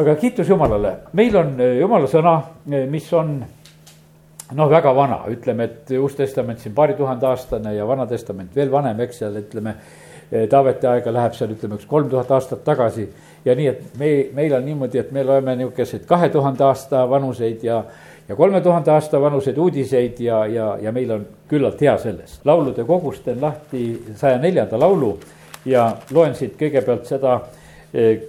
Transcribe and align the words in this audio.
aga 0.00 0.16
kiitus 0.20 0.48
Jumalale, 0.48 0.96
meil 1.18 1.36
on 1.36 1.56
Jumala 1.78 2.08
sõna, 2.10 2.34
mis 2.90 3.08
on 3.16 3.38
noh, 4.56 4.70
väga 4.70 4.92
vana, 4.96 5.22
ütleme, 5.30 5.66
et 5.68 5.90
Uus 6.00 6.16
Testament 6.18 6.60
siin 6.62 6.74
paari 6.74 6.96
tuhande 6.98 7.26
aastane 7.28 7.74
ja 7.76 7.86
Vana 7.88 8.06
Testament 8.10 8.54
veel 8.56 8.70
vanem, 8.72 9.00
eks 9.06 9.24
seal 9.24 9.42
ütleme. 9.42 9.76
Taaveti 10.30 10.86
aega 10.86 11.10
läheb 11.10 11.32
seal 11.34 11.50
ütleme 11.50 11.74
üks 11.74 11.88
kolm 11.90 12.06
tuhat 12.06 12.28
aastat 12.30 12.60
tagasi 12.62 13.02
ja 13.42 13.54
nii, 13.58 13.66
et 13.66 13.96
me, 13.98 14.10
meil 14.36 14.52
on 14.54 14.62
niimoodi, 14.62 15.00
et 15.00 15.08
me 15.10 15.24
loeme 15.26 15.56
niisuguseid 15.58 16.04
kahe 16.06 16.28
tuhande 16.30 16.62
aasta 16.62 17.02
vanuseid 17.10 17.64
ja 17.66 17.80
ja 18.30 18.36
kolme 18.36 18.60
tuhande 18.60 18.90
aasta 18.90 19.20
vanuseid 19.20 19.58
uudiseid 19.58 20.20
ja, 20.22 20.44
ja, 20.46 20.78
ja 20.80 20.92
meil 20.92 21.10
on 21.10 21.26
küllalt 21.48 21.80
hea 21.82 21.96
sellest. 21.98 22.44
laulude 22.46 22.84
kogust 22.84 23.24
teen 23.24 23.40
lahti 23.42 23.82
saja 24.14 24.38
neljanda 24.38 24.78
laulu 24.78 25.16
ja 25.66 25.88
loen 26.14 26.34
siit 26.38 26.54
kõigepealt 26.60 27.10
seda, 27.10 27.32
eh, 27.34 27.59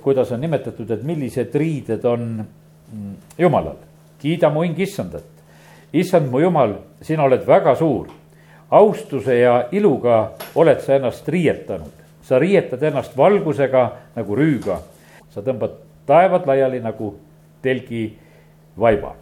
kuidas 0.01 0.31
on 0.31 0.41
nimetatud, 0.41 0.89
et 0.91 1.03
millised 1.03 1.55
riided 1.55 2.05
on 2.05 2.23
mm, 2.41 3.13
Jumalal. 3.37 3.77
kiida 4.21 4.49
mu 4.49 4.63
hing 4.65 4.79
issandat 4.79 5.31
issand 5.93 6.31
mu 6.31 6.39
jumal, 6.39 6.75
sina 7.01 7.23
oled 7.23 7.45
väga 7.47 7.75
suur. 7.75 8.07
austuse 8.71 9.35
ja 9.35 9.65
iluga 9.75 10.31
oled 10.55 10.79
sa 10.79 10.95
ennast 10.95 11.27
riietanud, 11.27 11.91
sa 12.23 12.37
riietad 12.39 12.83
ennast 12.83 13.17
valgusega 13.17 13.91
nagu 14.15 14.35
rüüga. 14.35 14.79
sa 15.29 15.41
tõmbad 15.41 15.75
taevad 16.05 16.47
laiali 16.47 16.79
nagu 16.79 17.15
telgi 17.61 18.17
vaiba. 18.79 19.15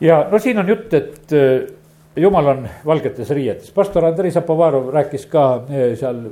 ja 0.00 0.26
no 0.30 0.38
siin 0.38 0.58
on 0.58 0.68
jutt, 0.68 0.94
et 0.94 1.32
äh, 1.32 1.66
jumal 2.16 2.46
on 2.46 2.68
valgetes 2.86 3.30
riietes, 3.30 3.70
pastor 3.70 4.04
Andrei 4.04 4.30
Zapovarov 4.30 4.90
rääkis 4.90 5.26
ka 5.26 5.62
äh, 5.70 5.94
seal 5.94 6.26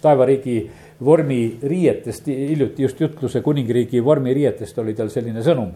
taevariigi 0.00 0.70
vormiriietest, 1.04 2.26
hiljuti 2.26 2.82
just 2.82 3.00
jutluse 3.00 3.40
kuningriigi 3.44 4.02
vormiriietest 4.04 4.78
oli 4.78 4.94
tal 4.94 5.10
selline 5.12 5.42
sõnum. 5.44 5.72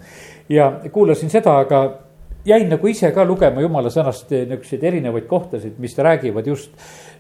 ja 0.48 0.70
kuulasin 0.92 1.30
seda, 1.30 1.59
aga 1.64 1.82
jäin 2.48 2.68
nagu 2.70 2.88
ise 2.88 3.10
ka 3.12 3.24
lugema 3.26 3.62
jumala 3.62 3.90
sõnast 3.93 4.32
eh, 4.32 4.45
niisuguseid 4.49 4.84
erinevaid 4.90 5.26
kohtasid, 5.30 5.79
mis 5.82 5.96
räägivad 5.99 6.46
just 6.46 6.71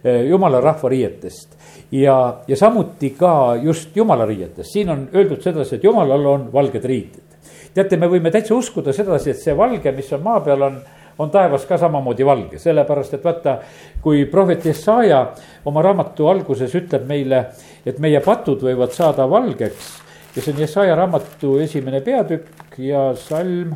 eh, 0.04 0.24
jumala 0.28 0.60
rahva 0.64 0.88
riietest. 0.88 1.56
ja, 1.92 2.18
ja 2.48 2.56
samuti 2.56 3.10
ka 3.18 3.56
just 3.62 3.96
jumala 3.96 4.26
riietest, 4.26 4.72
siin 4.72 4.90
on 4.94 5.08
öeldud 5.14 5.42
sedasi, 5.42 5.76
et 5.76 5.84
jumalal 5.84 6.26
on 6.26 6.52
valged 6.52 6.84
riided. 6.84 7.40
teate, 7.74 7.96
me 7.96 8.08
võime 8.08 8.30
täitsa 8.30 8.54
uskuda 8.54 8.92
sedasi, 8.92 9.30
et 9.30 9.42
see 9.42 9.56
valge, 9.56 9.92
mis 9.92 10.12
on 10.12 10.22
maa 10.24 10.40
peal, 10.44 10.62
on 10.62 10.80
on 11.18 11.30
taevas 11.30 11.64
ka 11.66 11.78
samamoodi 11.78 12.26
valge, 12.26 12.58
sellepärast 12.62 13.14
et 13.18 13.24
vaata, 13.24 13.56
kui 14.02 14.24
prohvet 14.30 14.64
Jesaja 14.64 15.24
oma 15.66 15.82
raamatu 15.82 16.28
alguses 16.30 16.74
ütleb 16.78 17.08
meile, 17.08 17.44
et 17.86 17.98
meie 17.98 18.20
patud 18.24 18.62
võivad 18.62 18.94
saada 18.94 19.26
valgeks 19.30 19.96
ja 20.36 20.42
see 20.42 20.54
on 20.54 20.60
Jesaja 20.62 20.94
raamatu 20.96 21.56
esimene 21.58 22.00
peatükk 22.04 22.78
ja 22.78 23.10
salm 23.18 23.74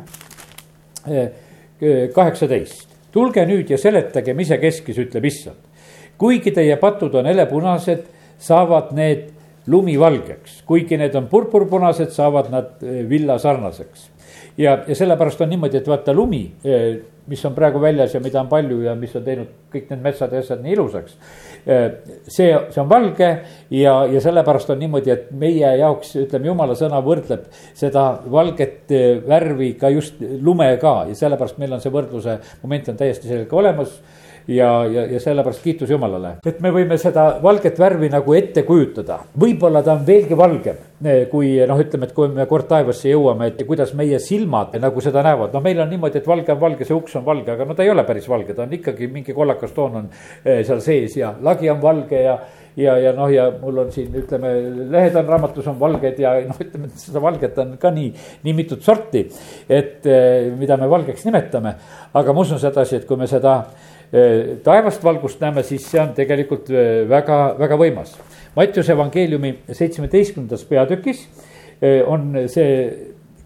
eh, 1.07 1.29
kaheksateist. 2.15 2.89
tulge 3.11 3.43
nüüd 3.45 3.69
ja 3.69 3.77
seletage, 3.77 4.33
mis 4.33 4.47
see 4.49 4.57
keskis, 4.61 4.97
ütleb 5.03 5.25
issand. 5.27 5.59
kuigi 6.17 6.51
teie 6.55 6.77
patud 6.79 7.15
on 7.19 7.27
helepunased, 7.27 8.05
saavad 8.39 8.93
need 8.95 9.27
lumivalgeks, 9.67 10.61
kuigi 10.67 10.97
need 10.97 11.15
on 11.15 11.27
purpurpunased, 11.27 12.11
saavad 12.15 12.49
nad 12.51 12.83
eh, 12.83 13.03
villasarnaseks. 13.09 14.09
Ja, 14.57 14.77
ja 14.87 14.95
sellepärast 14.95 15.41
on 15.41 15.49
niimoodi, 15.53 15.77
et 15.77 15.87
vaata 15.87 16.13
lumi 16.13 16.43
eh, 16.65 17.01
mis 17.27 17.43
on 17.45 17.53
praegu 17.55 17.79
väljas 17.81 18.13
ja 18.13 18.19
mida 18.19 18.41
on 18.41 18.49
palju 18.51 18.81
ja 18.83 18.95
mis 18.99 19.13
on 19.15 19.23
teinud 19.23 19.51
kõik 19.71 19.91
need 19.91 20.01
metsad 20.03 20.33
ja 20.33 20.41
asjad 20.43 20.63
nii 20.63 20.73
ilusaks. 20.75 21.13
see, 21.63 22.49
see 22.69 22.81
on 22.81 22.89
valge 22.89 23.29
ja, 23.71 23.93
ja 24.11 24.21
sellepärast 24.23 24.73
on 24.73 24.81
niimoodi, 24.83 25.13
et 25.13 25.29
meie 25.31 25.69
jaoks, 25.79 26.17
ütleme, 26.19 26.49
jumala 26.51 26.75
sõna 26.75 26.99
võrdleb 27.05 27.45
seda 27.79 28.07
valget 28.31 28.91
värvi 29.27 29.73
ka 29.79 29.93
just 29.93 30.19
lumega 30.19 30.97
ja 31.07 31.15
sellepärast 31.15 31.61
meil 31.63 31.77
on 31.77 31.83
see 31.83 31.93
võrdluse 31.93 32.37
moment 32.65 32.91
on 32.91 32.99
täiesti 32.99 33.31
selge 33.31 33.55
olemas 33.55 33.95
ja, 34.47 34.85
ja, 34.85 35.05
ja 35.11 35.19
sellepärast 35.19 35.63
kiitus 35.63 35.91
Jumalale, 35.91 36.37
et 36.45 36.59
me 36.63 36.71
võime 36.73 36.97
seda 37.01 37.25
valget 37.43 37.79
värvi 37.79 38.09
nagu 38.11 38.33
ette 38.37 38.63
kujutada. 38.67 39.19
võib-olla 39.39 39.83
ta 39.83 39.95
on 39.97 40.05
veelgi 40.07 40.37
valgem, 40.37 40.81
kui 41.31 41.53
noh, 41.67 41.79
ütleme, 41.79 42.09
et 42.09 42.15
kui 42.15 42.31
me 42.31 42.47
kord 42.49 42.67
taevasse 42.71 43.11
jõuame, 43.11 43.51
et 43.51 43.63
kuidas 43.67 43.93
meie 43.97 44.19
silmad 44.23 44.75
nagu 44.81 45.03
seda 45.03 45.23
näevad, 45.25 45.53
noh, 45.53 45.63
meil 45.63 45.79
on 45.83 45.89
niimoodi, 45.91 46.19
et 46.19 46.27
valge 46.27 46.51
on 46.53 46.59
valge, 46.59 46.87
see 46.87 46.97
uks 46.97 47.15
on 47.19 47.25
valge, 47.27 47.51
aga 47.53 47.67
no 47.67 47.77
ta 47.77 47.85
ei 47.85 47.93
ole 47.93 48.03
päris 48.07 48.27
valge, 48.29 48.55
ta 48.55 48.67
on 48.67 48.75
ikkagi 48.79 49.07
mingi 49.11 49.35
kollakas 49.35 49.71
toon 49.75 50.03
on 50.03 50.11
eh, 50.43 50.63
seal 50.67 50.83
sees 50.83 51.17
ja 51.17 51.33
lagi 51.41 51.71
on 51.71 51.81
valge 51.81 52.25
ja 52.25 52.37
ja, 52.77 52.95
ja 52.97 53.11
noh, 53.13 53.29
ja 53.29 53.47
mul 53.61 53.83
on 53.83 53.91
siin, 53.93 54.09
ütleme, 54.17 54.49
lehed 54.91 55.15
on 55.19 55.27
raamatus 55.29 55.67
on 55.69 55.79
valged 55.79 56.19
ja 56.19 56.33
noh, 56.47 56.57
ütleme, 56.61 56.89
seda 56.97 57.21
valget 57.21 57.57
on 57.61 57.75
ka 57.81 57.91
nii, 57.93 58.09
nii 58.43 58.55
mitut 58.57 58.81
sorti. 58.83 59.27
et 59.69 60.05
eh, 60.09 60.51
mida 60.57 60.77
me 60.77 60.89
valgeks 60.89 61.25
nimetame, 61.27 61.75
aga 62.13 62.33
ma 62.33 62.45
usun 62.45 62.61
sedasi, 62.61 63.01
et 63.01 63.05
kui 63.09 63.19
me 63.19 63.29
seda 63.29 63.59
taevast 64.63 65.03
valgust 65.03 65.41
näeme, 65.41 65.63
siis 65.65 65.85
see 65.89 66.01
on 66.01 66.13
tegelikult 66.13 66.69
äh, 66.69 67.01
väga, 67.09 67.55
väga 67.57 67.77
võimas. 67.81 68.13
Mattiuse 68.53 68.93
evangeeliumi 68.93 69.55
seitsmeteistkümnendas 69.73 70.65
peatükis 70.69 71.23
äh, 71.25 72.03
on 72.05 72.45
see 72.51 72.75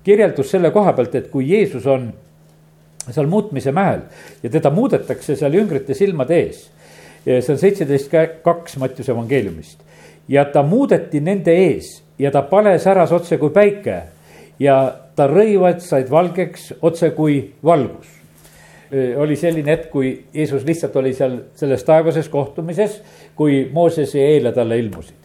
kirjeldus 0.03 0.51
selle 0.51 0.71
koha 0.75 0.91
pealt, 0.97 1.15
et 1.15 1.29
kui 1.31 1.47
Jeesus 1.47 1.87
on 1.87 2.09
seal 3.07 3.29
muutmise 3.31 3.71
mäel 3.71 4.03
ja 4.43 4.51
teda 4.51 4.71
muudetakse 4.75 5.37
seal 5.39 5.55
jüngrite 5.55 5.95
silmade 5.95 6.35
ees. 6.35 6.65
see 7.27 7.51
on 7.51 7.59
seitseteist 7.59 8.11
kaks 8.43 8.77
Mattiuse 8.79 9.11
evangeeliumist 9.11 9.79
ja 10.31 10.45
ta 10.51 10.63
muudeti 10.63 11.19
nende 11.23 11.51
ees 11.51 12.01
ja 12.19 12.31
ta 12.31 12.41
pale 12.47 12.77
säras 12.79 13.11
otse 13.11 13.37
kui 13.37 13.51
päike 13.55 14.01
ja 14.59 14.77
ta 15.15 15.27
rõivad 15.31 15.79
said 15.83 16.11
valgeks 16.11 16.73
otse 16.81 17.11
kui 17.15 17.39
valgus 17.63 18.16
oli 19.17 19.35
selline 19.35 19.71
hetk, 19.71 19.89
kui 19.91 20.11
Jeesus 20.33 20.63
lihtsalt 20.65 20.95
oli 20.95 21.13
seal 21.13 21.37
selles 21.55 21.83
taevases 21.83 22.29
kohtumises, 22.29 23.01
kui 23.35 23.65
Mooses 23.73 24.15
ja 24.15 24.23
Eela 24.23 24.51
talle 24.51 24.79
ilmusid. 24.79 25.15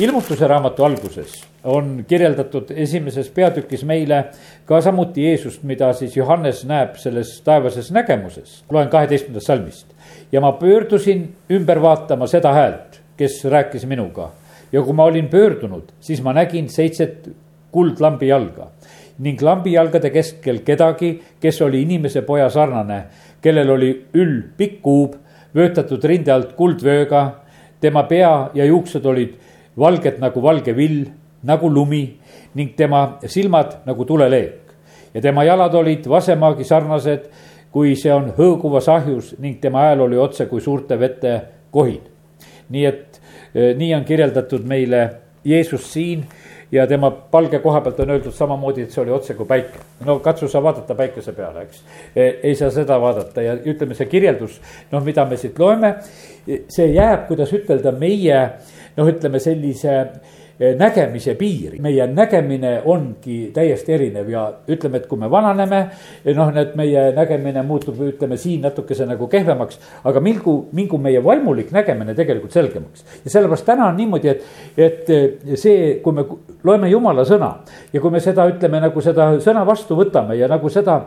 ilmutuse 0.00 0.46
raamatu 0.46 0.84
alguses 0.84 1.44
on 1.64 2.04
kirjeldatud 2.08 2.70
esimeses 2.70 3.28
peatükis 3.30 3.84
meile 3.84 4.24
ka 4.64 4.80
samuti 4.80 5.24
Jeesust, 5.24 5.62
mida 5.62 5.92
siis 5.92 6.16
Johannes 6.16 6.64
näeb 6.64 6.96
selles 6.96 7.40
taevases 7.44 7.90
nägemuses. 7.92 8.64
loen 8.70 8.88
kaheteistkümnendast 8.88 9.46
salmist 9.46 9.86
ja 10.32 10.40
ma 10.40 10.52
pöördusin 10.52 11.28
ümber 11.50 11.82
vaatama 11.82 12.26
seda 12.26 12.52
häält, 12.52 13.00
kes 13.16 13.44
rääkis 13.44 13.86
minuga 13.86 14.30
ja 14.72 14.82
kui 14.82 14.92
ma 14.92 15.04
olin 15.04 15.28
pöördunud, 15.28 15.92
siis 16.00 16.22
ma 16.22 16.32
nägin 16.32 16.68
seitset 16.68 17.30
kuldlambi 17.72 18.28
jalga 18.28 18.70
ning 19.20 19.42
lambijalgade 19.42 20.10
keskel 20.10 20.62
kedagi, 20.64 21.14
kes 21.40 21.60
oli 21.62 21.82
inimese 21.84 22.22
poja 22.24 22.48
sarnane, 22.50 23.02
kellel 23.42 23.70
oli 23.76 23.90
üll 24.16 24.40
pikk 24.56 24.80
kuub, 24.82 25.16
vöötatud 25.54 26.04
rinde 26.04 26.32
alt 26.32 26.56
kuldvööga. 26.56 27.36
tema 27.80 28.02
pea 28.02 28.50
ja 28.54 28.64
juuksed 28.64 29.06
olid 29.06 29.34
valged 29.78 30.18
nagu 30.20 30.42
valge 30.42 30.76
vill, 30.76 31.06
nagu 31.42 31.70
lumi 31.70 32.18
ning 32.54 32.76
tema 32.76 33.18
silmad 33.26 33.78
nagu 33.86 34.04
tuleleek. 34.04 34.60
ja 35.14 35.20
tema 35.20 35.44
jalad 35.44 35.74
olid 35.74 36.06
vasemaagi 36.08 36.64
sarnased, 36.64 37.30
kui 37.70 37.96
see 37.96 38.12
on 38.12 38.32
hõõguvas 38.36 38.88
ahjus 38.88 39.34
ning 39.38 39.60
tema 39.60 39.80
hääl 39.80 40.00
oli 40.00 40.16
otse 40.16 40.46
kui 40.46 40.60
suurte 40.60 40.98
vete 40.98 41.40
kohid. 41.70 42.02
nii 42.68 42.84
et 42.86 43.20
eh, 43.54 43.76
nii 43.76 43.94
on 43.94 44.04
kirjeldatud 44.04 44.64
meile 44.64 45.10
Jeesus 45.44 45.92
siin 45.92 46.24
ja 46.72 46.86
tema 46.86 47.10
palge 47.10 47.58
koha 47.58 47.80
pealt 47.80 48.00
on 48.00 48.10
öeldud 48.14 48.34
samamoodi, 48.34 48.84
et 48.86 48.94
see 48.94 49.02
oli 49.02 49.14
otse 49.14 49.34
kui 49.34 49.46
päike. 49.46 49.82
no 50.06 50.18
katsu 50.18 50.48
sa 50.48 50.62
vaadata 50.62 50.94
päikese 50.94 51.32
peale, 51.32 51.62
eks. 51.66 51.82
E, 52.14 52.26
ei 52.42 52.54
saa 52.54 52.70
seda 52.70 53.00
vaadata 53.00 53.42
ja 53.42 53.56
ütleme, 53.58 53.94
see 53.94 54.06
kirjeldus, 54.10 54.60
noh, 54.92 55.04
mida 55.04 55.24
me 55.26 55.36
siit 55.40 55.58
loeme, 55.58 55.94
see 56.68 56.92
jääb, 56.94 57.26
kuidas 57.28 57.52
ütelda, 57.56 57.92
meie 57.92 58.42
noh, 58.96 59.10
ütleme 59.10 59.42
sellise 59.42 59.96
nägemise 60.60 61.34
piiri. 61.34 61.78
meie 61.80 62.06
nägemine 62.06 62.82
ongi 62.84 63.50
täiesti 63.54 63.92
erinev 63.92 64.28
ja 64.28 64.42
ütleme, 64.68 65.00
et 65.00 65.06
kui 65.06 65.18
me 65.18 65.30
vananeme, 65.30 65.78
eh, 66.24 66.34
noh, 66.36 66.52
et 66.56 66.74
meie 66.76 67.12
nägemine 67.16 67.62
muutub, 67.62 67.96
ütleme 68.04 68.36
siin 68.36 68.60
natukese 68.60 69.06
nagu 69.06 69.26
kehvemaks. 69.26 69.78
aga 70.04 70.20
mingu, 70.20 70.68
mingu 70.72 70.98
meie 70.98 71.24
vaimulik 71.24 71.70
nägemine 71.72 72.14
tegelikult 72.14 72.52
selgemaks. 72.52 73.04
ja 73.24 73.30
sellepärast 73.30 73.66
täna 73.66 73.86
on 73.88 73.96
niimoodi, 73.96 74.28
et, 74.28 74.44
et 74.76 75.10
eh, 75.10 75.56
see, 75.56 75.94
kui 76.04 76.12
me 76.12 76.24
loeme 76.64 76.90
jumala 76.90 77.24
sõna 77.24 77.54
ja 77.92 78.00
kui 78.00 78.10
me 78.10 78.20
seda 78.20 78.46
ütleme 78.50 78.80
nagu 78.80 79.00
seda 79.00 79.32
sõna 79.40 79.64
vastu 79.66 79.96
võtame 79.96 80.36
ja 80.36 80.48
nagu 80.48 80.68
seda 80.68 81.00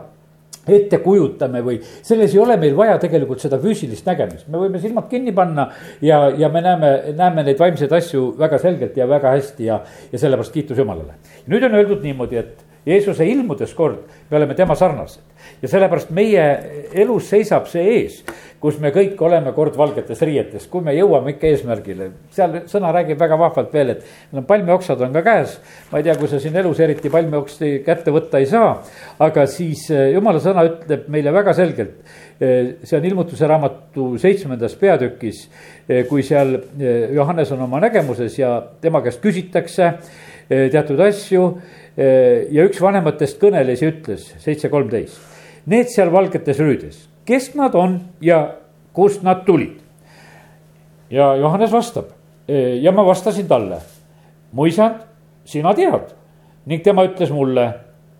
ette 0.68 0.98
kujutame 1.04 1.62
või 1.64 1.78
selles 1.82 2.34
ei 2.34 2.40
ole 2.42 2.56
meil 2.60 2.76
vaja 2.76 2.98
tegelikult 3.02 3.42
seda 3.42 3.58
füüsilist 3.62 4.06
nägemist, 4.08 4.48
me 4.48 4.60
võime 4.60 4.80
silmad 4.82 5.08
kinni 5.10 5.34
panna 5.36 5.68
ja, 6.04 6.28
ja 6.38 6.48
me 6.52 6.62
näeme, 6.64 6.92
näeme 7.16 7.44
neid 7.46 7.60
vaimseid 7.60 7.92
asju 7.92 8.30
väga 8.38 8.60
selgelt 8.62 8.96
ja 8.96 9.08
väga 9.08 9.34
hästi 9.36 9.68
ja, 9.70 9.80
ja 10.12 10.20
sellepärast 10.20 10.54
kiitus 10.54 10.78
Jumalale. 10.78 11.18
nüüd 11.50 11.66
on 11.68 11.76
öeldud 11.80 12.06
niimoodi, 12.06 12.40
et 12.40 12.64
Jeesuse 12.84 13.24
ilmudes 13.24 13.72
kord, 13.74 14.02
me 14.30 14.36
oleme 14.36 14.54
tema 14.54 14.76
sarnased 14.76 15.22
ja 15.62 15.68
sellepärast 15.68 16.10
meie 16.14 16.44
elus 16.92 17.30
seisab 17.32 17.68
see 17.70 17.84
ees, 17.98 18.18
kus 18.64 18.78
me 18.80 18.88
kõik 18.94 19.18
oleme 19.20 19.52
kord 19.52 19.74
valgetes 19.76 20.22
riietes, 20.24 20.64
kui 20.72 20.80
me 20.84 20.94
jõuame 20.96 21.34
ikka 21.34 21.50
eesmärgile. 21.50 22.06
seal 22.32 22.62
sõna 22.70 22.92
räägib 22.96 23.18
väga 23.20 23.36
vahvalt 23.36 23.74
veel, 23.76 23.90
et 23.92 24.32
no 24.32 24.40
palmioksad 24.48 25.02
on 25.04 25.12
ka 25.12 25.22
käes. 25.26 25.58
ma 25.90 26.00
ei 26.00 26.06
tea, 26.06 26.14
kui 26.16 26.28
sa 26.28 26.40
siin 26.40 26.56
elus 26.56 26.80
eriti 26.80 27.10
palmioksti 27.12 27.82
kätte 27.84 28.14
võtta 28.14 28.40
ei 28.40 28.46
saa, 28.48 28.78
aga 29.18 29.44
siis 29.46 29.84
eh, 29.90 30.14
jumala 30.14 30.40
sõna 30.40 30.64
ütleb 30.68 31.10
meile 31.12 31.32
väga 31.32 31.52
selgelt. 31.52 32.00
Eh, 32.40 32.80
see 32.82 32.96
on 32.96 33.04
ilmutuse 33.04 33.46
raamatu 33.52 34.06
seitsmendas 34.22 34.78
peatükis, 34.80 35.44
eh, 35.88 36.06
kui 36.08 36.24
seal 36.24 36.56
Johannes 37.12 37.52
on 37.52 37.66
oma 37.68 37.82
nägemuses 37.84 38.38
ja 38.38 38.56
tema 38.80 39.04
käest 39.04 39.20
küsitakse 39.20 39.92
teatud 40.48 41.00
asju 41.00 41.44
ja 41.96 42.64
üks 42.68 42.80
vanematest 42.80 43.38
kõneles 43.40 43.80
ja 43.80 43.88
ütles, 43.88 44.26
seitse 44.44 44.68
kolmteist 44.68 45.34
need 45.66 45.88
seal 45.92 46.12
valgetes 46.12 46.60
rüüdes, 46.60 46.98
kes 47.24 47.52
nad 47.58 47.74
on 47.74 47.98
ja 48.20 48.56
kust 48.92 49.22
nad 49.22 49.44
tulid? 49.46 49.80
ja 51.10 51.34
Johannes 51.36 51.72
vastab 51.72 52.10
e, 52.48 52.80
ja 52.82 52.92
ma 52.92 53.04
vastasin 53.06 53.48
talle, 53.48 53.78
mu 54.52 54.66
isand, 54.66 55.04
sina 55.44 55.74
tead. 55.74 56.14
ning 56.66 56.82
tema 56.82 57.04
ütles 57.04 57.30
mulle, 57.32 57.66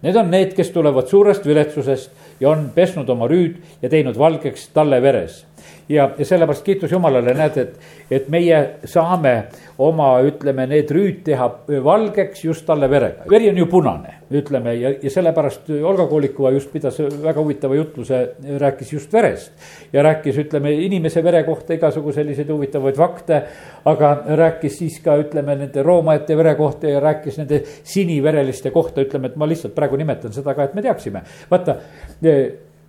need 0.04 0.16
on 0.20 0.30
need, 0.30 0.52
kes 0.56 0.70
tulevad 0.70 1.08
suurest 1.08 1.46
viletsusest 1.46 2.40
ja 2.40 2.50
on 2.50 2.68
pesnud 2.74 3.08
oma 3.08 3.28
rüüd 3.30 3.56
ja 3.82 3.88
teinud 3.88 4.18
valgeks 4.18 4.68
talle 4.76 5.00
veres 5.02 5.44
ja, 5.88 6.10
ja 6.18 6.24
sellepärast 6.24 6.64
kiitus 6.64 6.92
Jumalale, 6.92 7.34
näed, 7.34 7.56
et, 7.58 7.74
et 8.10 8.28
meie 8.32 8.60
saame 8.88 9.34
oma, 9.82 10.08
ütleme, 10.24 10.66
need 10.70 10.90
rüüd 10.94 11.20
teha 11.26 11.48
valgeks 11.84 12.44
just 12.46 12.66
talle 12.66 12.88
verega. 12.90 13.26
veri 13.30 13.50
on 13.50 13.58
ju 13.58 13.66
punane, 13.70 14.14
ütleme 14.34 14.74
ja, 14.78 14.94
ja 15.02 15.12
sellepärast 15.12 15.70
Olga 15.74 16.06
Koolikova 16.10 16.54
just 16.54 16.72
pidas 16.72 16.98
väga 17.00 17.40
huvitava 17.40 17.76
jutluse, 17.76 18.22
rääkis 18.60 18.92
just 18.92 19.12
verest. 19.12 19.52
ja 19.92 20.02
rääkis, 20.02 20.38
ütleme, 20.46 20.72
inimese 20.86 21.24
vere 21.24 21.44
kohta 21.44 21.74
igasugu 21.74 22.12
selliseid 22.12 22.50
huvitavaid 22.50 22.96
fakte. 22.96 23.42
aga 23.84 24.14
rääkis 24.26 24.78
siis 24.78 25.00
ka, 25.04 25.18
ütleme, 25.20 25.56
nende 25.60 25.82
roomajate 25.82 26.36
vere 26.36 26.54
kohta 26.54 26.88
ja 26.88 27.00
rääkis 27.00 27.38
nende 27.38 27.62
sinivereliste 27.82 28.70
kohta, 28.70 29.04
ütleme, 29.04 29.32
et 29.32 29.36
ma 29.36 29.48
lihtsalt 29.48 29.74
praegu 29.74 29.96
nimetan 30.00 30.32
seda 30.32 30.54
ka, 30.54 30.64
et 30.64 30.74
me 30.74 30.82
teaksime. 30.82 31.22
vaata, 31.50 31.76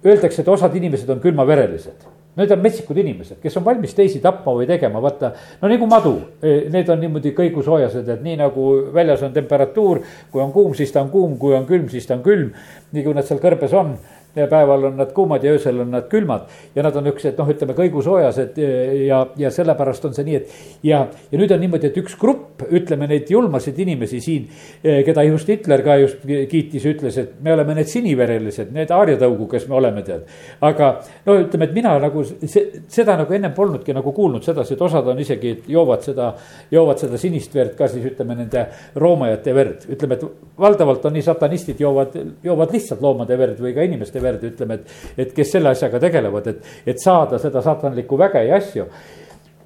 öeldakse, 0.06 0.42
et 0.42 0.48
osad 0.48 0.76
inimesed 0.76 1.10
on 1.10 1.20
külmaverelised 1.20 2.15
Need 2.36 2.52
on 2.52 2.60
metsikud 2.60 2.98
inimesed, 3.00 3.38
kes 3.44 3.54
on 3.56 3.64
valmis 3.64 3.94
teisi 3.96 4.20
tapma 4.24 4.52
või 4.58 4.66
tegema, 4.68 5.00
vaata. 5.04 5.32
no 5.62 5.70
nagu 5.72 5.88
madu, 5.88 6.16
e, 6.44 6.66
need 6.72 6.90
on 6.92 7.00
niimoodi 7.00 7.32
kõigusoojased, 7.38 8.10
et 8.12 8.26
nii 8.26 8.36
nagu 8.42 8.66
väljas 8.96 9.24
on 9.24 9.32
temperatuur, 9.36 10.02
kui 10.34 10.44
on 10.44 10.52
kuum, 10.52 10.74
siis 10.76 10.92
ta 10.92 11.06
on 11.06 11.14
kuum, 11.14 11.38
kui 11.40 11.56
on 11.56 11.68
külm, 11.70 11.88
siis 11.90 12.08
ta 12.10 12.18
on 12.18 12.26
külm. 12.26 12.52
nii 12.92 13.04
kui 13.04 13.16
nad 13.16 13.28
seal 13.28 13.40
kõrbes 13.44 13.74
on 13.76 13.96
ja 14.36 14.48
päeval 14.52 14.90
on 14.90 14.98
nad 14.98 15.12
kuumad 15.16 15.44
ja 15.44 15.52
öösel 15.56 15.80
on 15.80 15.92
nad 15.92 16.08
külmad. 16.10 16.48
ja 16.76 16.84
nad 16.84 16.96
on 16.96 17.04
niisugused 17.06 17.38
noh, 17.40 17.50
ütleme 17.52 17.76
kõigusoojased 17.78 18.58
ja, 19.06 19.22
ja 19.38 19.52
sellepärast 19.52 20.06
on 20.06 20.16
see 20.16 20.26
nii, 20.28 20.36
et 20.36 20.84
ja, 20.84 21.06
ja 21.32 21.40
nüüd 21.40 21.52
on 21.56 21.62
niimoodi, 21.64 21.90
et 21.92 22.00
üks 22.02 22.18
grupp, 22.20 22.66
ütleme 22.70 23.08
neid 23.10 23.30
julmasid 23.32 23.80
inimesi 23.80 24.20
siin, 24.24 24.48
keda 24.82 25.24
just 25.30 25.50
Hitler 25.50 25.84
ka 25.86 25.98
just 26.02 26.26
kiitis, 26.26 26.86
ütles, 26.90 27.20
et 27.22 27.36
me 27.44 27.54
oleme 27.56 27.78
need 27.80 27.90
siniverelised, 27.92 28.74
need 28.76 28.92
aarjatõugu, 28.92 29.48
kes 29.52 29.68
me 29.72 29.80
oleme, 29.80 30.04
tead. 30.06 30.26
aga 30.66 30.92
no 31.26 31.38
ütleme, 31.40 31.70
et 31.70 31.78
mina 31.78 31.96
nagu 32.02 32.26
see, 32.26 32.84
seda 32.92 33.18
nagu 33.22 33.34
ennem 33.36 33.54
polnudki 33.56 33.96
nagu 33.96 34.14
kuulnud 34.16 34.44
sedasi, 34.46 34.76
et 34.76 34.86
osad 34.86 35.08
on 35.12 35.20
isegi 35.22 35.56
joovad 35.72 36.04
seda, 36.06 36.32
joovad 36.72 37.02
seda 37.02 37.20
sinist 37.22 37.56
verd 37.56 37.76
ka 37.78 37.88
siis 37.92 38.06
ütleme 38.12 38.38
nende 38.42 38.68
roomajate 39.00 39.56
verd, 39.56 39.88
ütleme, 39.96 40.20
et 40.20 40.60
valdavalt 40.60 41.06
on 41.08 41.16
nii 41.16 41.26
satanistid 41.26 41.80
joovad, 41.82 42.18
joovad 42.44 42.76
lihtsalt 42.76 43.04
loomade 43.04 43.38
verd 43.40 43.62
või 43.64 43.76
ka 43.76 43.86
inimeste 43.86 44.22
verd 44.22 44.25
verd, 44.26 44.48
ütleme, 44.50 44.80
et, 44.82 44.96
et 45.26 45.36
kes 45.36 45.54
selle 45.58 45.72
asjaga 45.72 46.02
tegelevad, 46.04 46.50
et, 46.52 46.74
et 46.94 47.02
saada 47.02 47.40
seda 47.42 47.64
saatanlikku 47.66 48.20
väge 48.20 48.44
ja 48.50 48.60
asju 48.60 48.90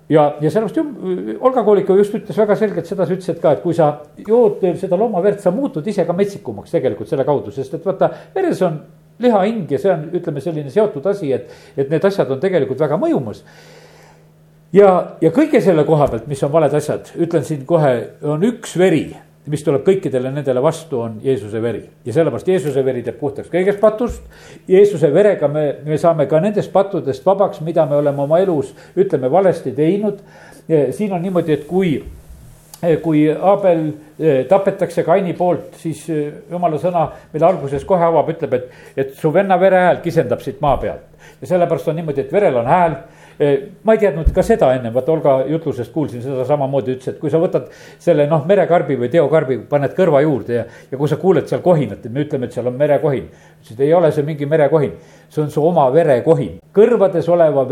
ja, 0.09 0.35
ja 0.41 0.51
sellepärast 0.51 0.77
ju 0.77 1.37
Olga 1.39 1.63
Kooliku 1.63 1.97
just 1.97 2.15
ütles 2.17 2.37
väga 2.37 2.55
selgelt 2.59 2.89
sedasi, 2.89 3.17
ütles, 3.17 3.29
et 3.33 3.41
ka, 3.41 3.53
et 3.55 3.61
kui 3.63 3.75
sa 3.77 3.91
jood 4.27 4.63
seda 4.79 4.97
loomaverd, 4.99 5.41
sa 5.43 5.53
muutud 5.53 5.85
ise 5.87 6.05
ka 6.05 6.15
metsikumaks 6.17 6.73
tegelikult 6.73 7.11
selle 7.11 7.25
kaudu, 7.27 7.53
sest 7.55 7.77
et 7.77 7.85
vaata, 7.85 8.11
veres 8.35 8.61
on 8.65 8.79
lihahing 9.19 9.69
ja 9.71 9.81
see 9.81 9.91
on, 9.93 10.07
ütleme, 10.15 10.41
selline 10.43 10.73
seotud 10.73 11.05
asi, 11.11 11.31
et, 11.35 11.51
et 11.77 11.91
need 11.91 12.05
asjad 12.09 12.29
on 12.31 12.41
tegelikult 12.41 12.81
väga 12.81 12.97
mõjumas. 13.01 13.43
ja, 14.73 14.91
ja 15.21 15.33
kõige 15.35 15.61
selle 15.61 15.85
koha 15.85 16.07
pealt, 16.09 16.27
mis 16.31 16.43
on 16.43 16.53
valed 16.53 16.73
asjad, 16.81 17.11
ütlen 17.19 17.45
siin 17.45 17.65
kohe, 17.69 17.95
on 18.23 18.45
üks 18.49 18.77
veri 18.79 19.11
mis 19.47 19.63
tuleb 19.63 19.85
kõikidele 19.87 20.31
nendele 20.33 20.61
vastu, 20.63 20.99
on 21.05 21.17
Jeesuse 21.23 21.61
veri. 21.61 21.83
ja 22.05 22.13
sellepärast 22.13 22.47
Jeesuse 22.47 22.83
veri 22.85 23.03
teeb 23.03 23.19
puhtaks 23.19 23.49
kõigest 23.49 23.79
patust. 23.79 24.21
Jeesuse 24.67 25.13
verega 25.13 25.47
me, 25.47 25.75
me 25.85 25.97
saame 25.97 26.27
ka 26.27 26.39
nendest 26.39 26.71
pattudest 26.71 27.25
vabaks, 27.25 27.61
mida 27.61 27.85
me 27.85 27.95
oleme 27.95 28.21
oma 28.21 28.39
elus, 28.39 28.73
ütleme, 28.97 29.31
valesti 29.31 29.71
teinud. 29.71 30.19
siin 30.91 31.13
on 31.13 31.21
niimoodi, 31.21 31.53
et 31.53 31.65
kui, 31.67 32.03
kui 33.03 33.23
Abel 33.31 33.87
eh, 34.19 34.45
tapetakse 34.47 35.03
Kaini 35.03 35.33
poolt, 35.33 35.79
siis 35.81 36.03
eh, 36.09 36.33
jumala 36.51 36.77
sõna, 36.77 37.07
mille 37.33 37.47
alguses 37.47 37.85
kohe 37.85 38.05
avab, 38.05 38.29
ütleb, 38.35 38.53
et, 38.53 38.75
et 38.95 39.15
su 39.17 39.33
venna 39.33 39.57
vere 39.59 39.79
hääl 39.87 40.03
kisendab 40.03 40.43
siit 40.45 40.61
maa 40.61 40.77
pealt. 40.77 41.07
ja 41.41 41.47
sellepärast 41.47 41.87
on 41.87 41.95
niimoodi, 41.95 42.27
et 42.27 42.33
verel 42.33 42.59
on 42.59 42.67
hääl 42.67 42.99
ma 43.83 43.95
ei 43.95 43.99
teadnud 44.01 44.33
ka 44.35 44.43
seda 44.43 44.73
ennem, 44.75 44.91
vaata 44.93 45.13
Olga 45.13 45.33
jutlusest 45.47 45.93
kuulsin 45.93 46.19
seda 46.23 46.43
samamoodi, 46.47 46.97
ütles, 46.97 47.13
et 47.13 47.19
kui 47.21 47.31
sa 47.31 47.39
võtad 47.39 47.69
selle 48.01 48.25
noh, 48.27 48.43
merekarbi 48.47 48.97
või 48.99 49.07
teokarbi, 49.13 49.61
paned 49.69 49.95
kõrva 49.95 50.19
juurde 50.25 50.57
ja, 50.57 50.65
ja 50.91 50.99
kui 50.99 51.07
sa 51.07 51.15
kuuled 51.21 51.47
seal 51.47 51.63
kohinat, 51.63 52.03
et 52.03 52.11
me 52.11 52.25
ütleme, 52.25 52.49
et 52.49 52.57
seal 52.57 52.67
on 52.67 52.75
merekohin. 52.79 53.29
ütles, 53.29 53.71
et 53.71 53.85
ei 53.85 53.93
ole 53.95 54.11
see 54.11 54.27
mingi 54.27 54.49
merekohin, 54.49 54.91
see 55.31 55.43
on 55.45 55.53
su 55.53 55.63
oma 55.63 55.87
verekohin, 55.93 56.57
kõrvades 56.75 57.31
oleva 57.31 57.63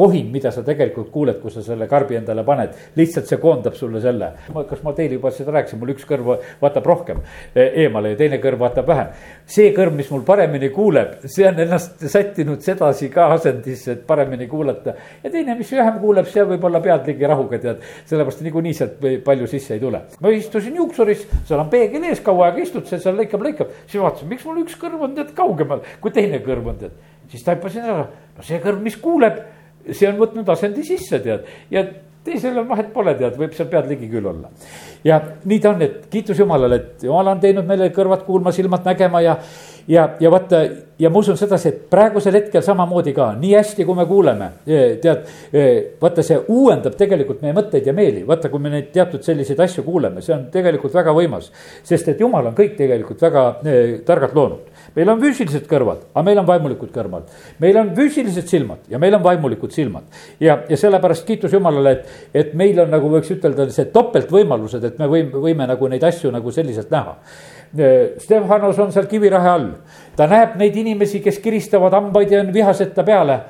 verekohin, 0.00 0.30
mida 0.32 0.50
sa 0.50 0.62
tegelikult 0.64 1.10
kuuled, 1.12 1.40
kui 1.40 1.50
sa 1.50 1.62
selle 1.62 1.86
karbi 1.88 2.16
endale 2.16 2.44
paned. 2.44 2.74
lihtsalt 2.96 3.26
see 3.28 3.38
koondab 3.38 3.74
sulle 3.74 4.00
selle, 4.00 4.32
kas 4.68 4.82
ma 4.82 4.92
teile 4.92 5.18
juba 5.18 5.30
seda 5.30 5.52
rääkisin, 5.52 5.78
mul 5.78 5.92
üks 5.94 6.06
kõrv 6.08 6.32
vaatab 6.60 6.86
rohkem 6.86 7.20
e, 7.54 7.66
eemale 7.84 8.14
ja 8.14 8.16
teine 8.16 8.40
kõrv 8.40 8.60
vaatab 8.60 8.86
vähem. 8.88 9.12
see 9.46 9.72
kõrv, 9.76 9.94
mis 9.96 10.10
mul 10.10 10.22
paremini 10.24 10.70
kuuleb, 10.70 11.20
see 11.26 11.46
on 11.48 11.60
ennast 11.60 12.00
sättinud 12.00 12.62
sedasi 12.62 13.10
ka 13.10 13.30
asendisse, 13.34 13.92
et 13.92 14.06
paremini 14.06 14.48
kuulata 14.48 14.94
ja 15.22 15.30
teine, 15.30 15.54
mis 15.58 15.72
vähem 15.72 16.00
kuuleb, 16.00 16.28
seal 16.30 16.48
võib 16.48 16.64
olla 16.64 16.80
pead 16.80 17.06
ligi 17.06 17.26
rahuga, 17.26 17.58
tead. 17.58 17.84
sellepärast 18.06 18.42
niikuinii 18.46 18.74
sealt 18.74 19.06
palju 19.24 19.46
sisse 19.50 19.76
ei 19.76 19.80
tule. 19.80 20.02
ma 20.20 20.34
istusin 20.34 20.76
juuksuris, 20.80 21.26
seal 21.48 21.60
on 21.60 21.70
peegel 21.70 22.08
ees, 22.08 22.24
kaua 22.24 22.48
aega 22.48 22.64
istud, 22.64 22.86
see 22.88 22.98
seal 23.02 23.18
lõikab, 23.18 23.44
lõikab. 23.44 23.76
siis 23.86 24.02
vaatasin, 24.02 24.32
miks 24.32 24.48
mul 24.48 24.64
üks 24.64 24.78
kõrv 24.80 25.08
on 25.08 25.16
tead 25.18 25.34
kaugemal 25.36 25.84
kui 26.00 26.12
teine 26.14 26.40
kõrv 26.44 26.72
on 26.72 26.78
tead. 26.80 26.98
siis 27.30 27.44
taipasin 27.46 27.84
ära, 27.86 28.06
no 28.36 28.42
see 28.42 28.58
kõrv, 28.62 28.80
mis 28.82 28.96
kuuleb, 28.98 29.38
see 29.88 30.08
on 30.10 30.20
võtnud 30.20 30.48
asendi 30.52 30.84
sisse 30.86 31.20
tead 31.24 31.48
ja 31.70 31.84
teisel 32.24 32.58
on 32.60 32.68
vahet 32.68 32.92
pole, 32.92 33.14
tead, 33.16 33.36
võib 33.40 33.54
seal 33.56 33.68
pead 33.70 33.88
ligi 33.88 34.08
küll 34.12 34.26
olla. 34.28 34.50
ja 35.04 35.20
nii 35.48 35.60
ta 35.60 35.72
on, 35.72 35.82
et 35.86 36.06
kiitus 36.12 36.38
Jumalale, 36.38 36.76
et 36.76 37.04
Jumal 37.08 37.32
on 37.32 37.40
teinud 37.40 37.68
meile 37.68 37.88
kõrvad 37.96 38.26
kuulma, 38.26 38.52
silmad 38.52 38.84
nägema 38.84 39.22
ja 39.24 39.38
ja, 39.88 40.10
ja 40.20 40.30
vaata 40.30 40.60
ja 40.98 41.10
ma 41.10 41.18
usun 41.18 41.38
sedasi, 41.38 41.68
et 41.68 41.78
praegusel 41.90 42.36
hetkel 42.36 42.62
samamoodi 42.64 43.14
ka, 43.16 43.30
nii 43.40 43.54
hästi, 43.56 43.86
kui 43.88 43.96
me 43.96 44.04
kuuleme, 44.08 44.50
tead, 45.02 45.24
vaata, 46.02 46.24
see 46.26 46.38
uuendab 46.52 46.96
tegelikult 46.98 47.40
meie 47.44 47.56
mõtteid 47.56 47.88
ja 47.88 47.94
meeli, 47.96 48.22
vaata, 48.28 48.50
kui 48.52 48.62
me 48.62 48.72
neid 48.74 48.90
teatud 48.94 49.24
selliseid 49.24 49.60
asju 49.64 49.84
kuuleme, 49.86 50.22
see 50.24 50.34
on 50.36 50.46
tegelikult 50.52 50.94
väga 50.94 51.14
võimas. 51.16 51.50
sest 51.82 52.12
et 52.12 52.20
jumal 52.20 52.52
on 52.52 52.56
kõik 52.56 52.76
tegelikult 52.78 53.22
väga 53.22 53.46
eh, 53.64 53.98
targalt 54.06 54.36
loonud. 54.36 54.69
Meil 54.96 55.12
on 55.12 55.20
füüsilised 55.22 55.68
kõrvad, 55.70 56.06
aga 56.14 56.24
meil 56.26 56.42
on 56.42 56.48
vaimulikud 56.48 56.90
kõrvad. 56.94 57.30
meil 57.58 57.78
on 57.80 57.94
füüsilised 57.96 58.48
silmad 58.48 58.88
ja 58.88 58.98
meil 58.98 59.14
on 59.14 59.22
vaimulikud 59.22 59.72
silmad. 59.72 60.04
ja, 60.40 60.58
ja 60.68 60.76
sellepärast 60.76 61.26
kiitus 61.26 61.52
Jumalale, 61.52 61.90
et, 61.90 62.18
et 62.34 62.54
meil 62.54 62.80
on 62.80 62.90
nagu 62.90 63.10
võiks 63.10 63.30
ütelda, 63.30 63.68
see 63.70 63.90
topeltvõimalused, 63.94 64.84
et 64.84 64.98
me 64.98 65.08
võime, 65.10 65.44
võime 65.48 65.66
nagu 65.66 65.88
neid 65.88 66.04
asju 66.04 66.30
nagu 66.34 66.52
selliselt 66.54 66.90
näha 66.90 67.18
Stefanos 68.18 68.78
on 68.78 68.90
seal 68.92 69.06
kivirahe 69.06 69.48
all, 69.48 69.68
ta 70.18 70.26
näeb 70.26 70.56
neid 70.58 70.74
inimesi, 70.80 71.20
kes 71.22 71.38
kiristavad 71.38 71.94
hambaid 71.94 72.32
ja 72.34 72.40
on 72.42 72.50
vihased 72.54 72.94
ta 72.94 73.04
peale. 73.06 73.40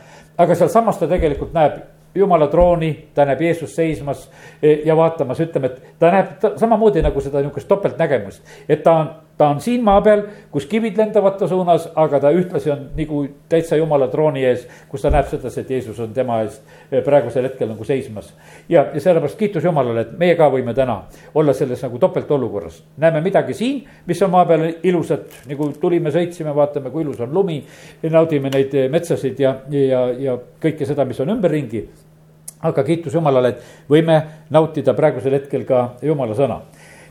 aga 0.41 0.55
sealsamas 0.55 0.97
ta 0.99 1.07
tegelikult 1.09 1.53
näeb 1.53 1.81
jumala 2.15 2.47
trooni, 2.49 3.09
ta 3.15 3.25
näeb 3.25 3.41
Jeesust 3.41 3.77
seismas 3.77 4.31
ja 4.63 4.97
vaatamas, 4.97 5.41
ütleme, 5.41 5.67
et 5.67 5.99
ta 5.99 6.11
näeb 6.11 6.31
ta, 6.41 6.53
samamoodi 6.57 7.03
nagu 7.03 7.21
seda 7.21 7.41
niisugust 7.41 7.69
topeltnägemust, 7.69 8.43
et 8.69 8.83
ta 8.83 8.93
on 8.93 9.11
ta 9.41 9.49
on 9.49 9.61
siin 9.61 9.81
maa 9.81 10.03
peal, 10.05 10.27
kus 10.53 10.67
kivid 10.69 10.99
lendavad 11.01 11.39
ta 11.41 11.47
suunas, 11.49 11.87
aga 11.97 12.19
ta 12.21 12.29
ühtlasi 12.37 12.69
on 12.75 12.83
nagu 12.93 13.23
täitsa 13.49 13.79
jumala 13.79 14.11
trooni 14.13 14.43
ees, 14.45 14.67
kus 14.89 15.01
ta 15.01 15.09
näeb 15.15 15.31
sedasi, 15.31 15.63
et 15.63 15.71
Jeesus 15.73 16.01
on 16.05 16.13
tema 16.13 16.43
ees 16.43 16.59
eh, 16.91 17.01
praegusel 17.07 17.49
hetkel 17.49 17.71
nagu 17.71 17.87
seismas. 17.89 18.35
ja, 18.69 18.83
ja 18.93 19.01
sellepärast 19.01 19.39
kiitus 19.41 19.65
Jumalale, 19.65 20.05
et 20.05 20.13
meie 20.21 20.37
ka 20.37 20.51
võime 20.53 20.77
täna 20.77 20.99
olla 21.35 21.57
selles 21.57 21.81
nagu 21.87 21.99
topeltolukorras. 21.99 22.83
näeme 23.01 23.25
midagi 23.25 23.57
siin, 23.57 23.81
mis 24.07 24.23
on 24.23 24.35
maa 24.37 24.45
peal 24.45 24.67
ilusat, 24.83 25.41
nagu 25.49 25.71
tulime, 25.81 26.13
sõitsime, 26.13 26.53
vaatame, 26.55 26.93
kui 26.93 27.09
ilus 27.09 27.25
on 27.25 27.33
lumi. 27.33 27.63
naudime 28.03 28.53
neid 28.53 28.77
eh, 28.77 28.91
metsasid 28.93 29.41
ja, 29.41 29.57
ja, 29.73 30.05
ja 30.19 30.39
kõike 30.61 30.85
seda, 30.85 31.09
mis 31.09 31.21
on 31.21 31.33
ümberringi. 31.39 31.87
aga 32.61 32.85
kiitus 32.85 33.17
Jumalale, 33.17 33.57
et 33.57 33.89
võime 33.89 34.21
nautida 34.51 34.93
praegusel 34.95 35.41
hetkel 35.41 35.65
ka 35.65 35.95
Jumala 36.03 36.37
sõna. 36.37 36.61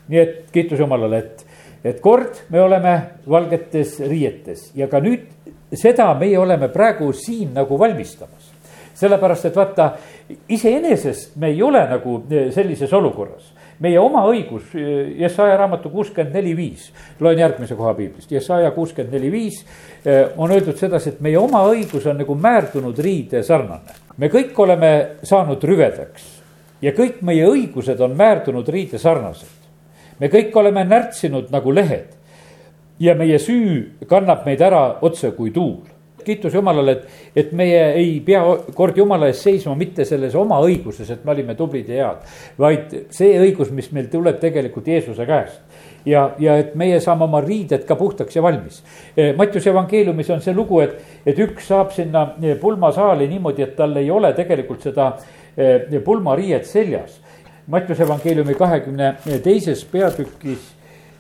nii 0.08 0.26
et 0.28 0.42
kiitus 0.54 0.80
Jumalale, 0.80 1.18
et 1.18 1.49
et 1.84 2.02
kord 2.02 2.44
me 2.50 2.62
oleme 2.62 2.96
valgetes 3.30 4.00
riietes 4.00 4.72
ja 4.76 4.88
ka 4.88 5.00
nüüd 5.00 5.28
seda 5.76 6.12
meie 6.20 6.40
oleme 6.40 6.68
praegu 6.74 7.12
siin 7.14 7.54
nagu 7.54 7.80
valmistamas. 7.80 8.50
sellepärast, 9.00 9.46
et 9.46 9.56
vaata, 9.56 9.94
iseenesest 10.50 11.36
me 11.40 11.48
ei 11.48 11.62
ole 11.64 11.86
nagu 11.88 12.24
sellises 12.52 12.94
olukorras 12.94 13.54
meie 13.80 14.00
oma 14.00 14.26
õigus, 14.28 14.74
Jesaja 15.20 15.58
raamatu 15.60 15.92
kuuskümmend 15.94 16.36
neli 16.36 16.52
viis, 16.58 16.90
loen 17.24 17.40
järgmise 17.40 17.78
koha 17.80 17.94
piiblist, 17.98 18.32
Jesaja 18.32 18.72
kuuskümmend 18.76 19.16
neli 19.16 19.32
viis 19.32 19.62
eh, 20.04 20.34
on 20.38 20.52
öeldud 20.52 20.78
sedasi, 20.80 21.16
et 21.16 21.22
meie 21.24 21.40
oma 21.40 21.64
õigus 21.72 22.08
on 22.10 22.20
nagu 22.20 22.36
määrdunud 22.36 23.00
riide 23.00 23.44
sarnane. 23.44 23.96
me 24.18 24.28
kõik 24.28 24.58
oleme 24.60 24.92
saanud 25.24 25.64
rüvedaks 25.64 26.28
ja 26.82 26.92
kõik 26.96 27.22
meie 27.22 27.48
õigused 27.48 28.02
on 28.04 28.18
määrdunud 28.20 28.68
riide 28.68 29.00
sarnased. 29.00 29.59
Me 30.20 30.32
kõik 30.32 30.56
oleme 30.56 30.84
närtsinud 30.88 31.52
nagu 31.52 31.72
lehed 31.76 32.16
ja 33.00 33.16
meie 33.16 33.40
süü 33.40 34.08
kannab 34.08 34.46
meid 34.46 34.62
ära 34.62 35.00
otse 35.02 35.32
kui 35.38 35.52
tuul 35.56 35.80
kiitus 36.30 36.54
Jumalale, 36.54 36.92
et, 36.92 37.06
et 37.36 37.52
meie 37.56 37.80
ei 37.98 38.18
pea 38.26 38.42
kord 38.76 38.98
Jumala 38.98 39.30
ees 39.30 39.42
seisma 39.44 39.76
mitte 39.80 40.06
selles 40.06 40.36
oma 40.38 40.60
õiguses, 40.66 41.10
et 41.14 41.24
me 41.26 41.34
olime 41.34 41.56
tublid 41.58 41.90
ja 41.90 42.10
head. 42.10 42.26
vaid 42.60 42.96
see 43.16 43.38
õigus, 43.40 43.72
mis 43.76 43.90
meil 43.96 44.10
tuleb 44.12 44.40
tegelikult 44.42 44.88
Jeesuse 44.88 45.26
käest 45.26 45.62
ja, 46.06 46.30
ja 46.40 46.58
et 46.62 46.76
meie 46.80 47.00
saame 47.04 47.26
oma 47.26 47.42
riided 47.46 47.86
ka 47.88 47.98
puhtaks 48.00 48.36
ja 48.36 48.44
valmis. 48.44 48.82
Eh, 49.16 49.34
Mattiuse 49.38 49.72
evangeeliumis 49.72 50.30
on 50.36 50.44
see 50.44 50.56
lugu, 50.56 50.82
et, 50.84 51.00
et 51.26 51.40
üks 51.40 51.70
saab 51.72 51.94
sinna 51.96 52.30
eh, 52.42 52.56
pulmasaali 52.60 53.28
niimoodi, 53.32 53.66
et 53.66 53.76
tal 53.80 53.98
ei 54.00 54.12
ole 54.12 54.34
tegelikult 54.38 54.86
seda 54.90 55.12
eh, 55.58 56.00
pulmariiet 56.06 56.68
seljas. 56.68 57.20
Mattiuse 57.70 58.04
evangeeliumi 58.04 58.56
kahekümne 58.58 59.16
teises 59.44 59.86
peatükis 59.86 60.72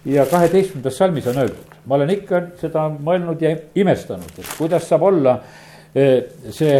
ja 0.05 0.25
kaheteistkümnendas 0.25 0.97
salmis 0.97 1.27
on 1.27 1.37
öeldud 1.37 1.69
ma 1.89 1.97
olen 1.97 2.11
ikka 2.13 2.41
seda 2.59 2.85
mõelnud 2.93 3.41
ja 3.41 3.55
imestanud, 3.81 4.33
et 4.37 4.49
kuidas 4.59 4.85
saab 4.89 5.07
olla 5.09 5.39
eh, 5.95 6.27
see 6.53 6.75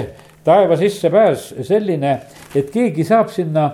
taeva 0.46 0.78
sissepääs 0.80 1.50
selline, 1.68 2.14
et 2.56 2.70
keegi 2.74 3.06
saab 3.08 3.32
sinna 3.34 3.66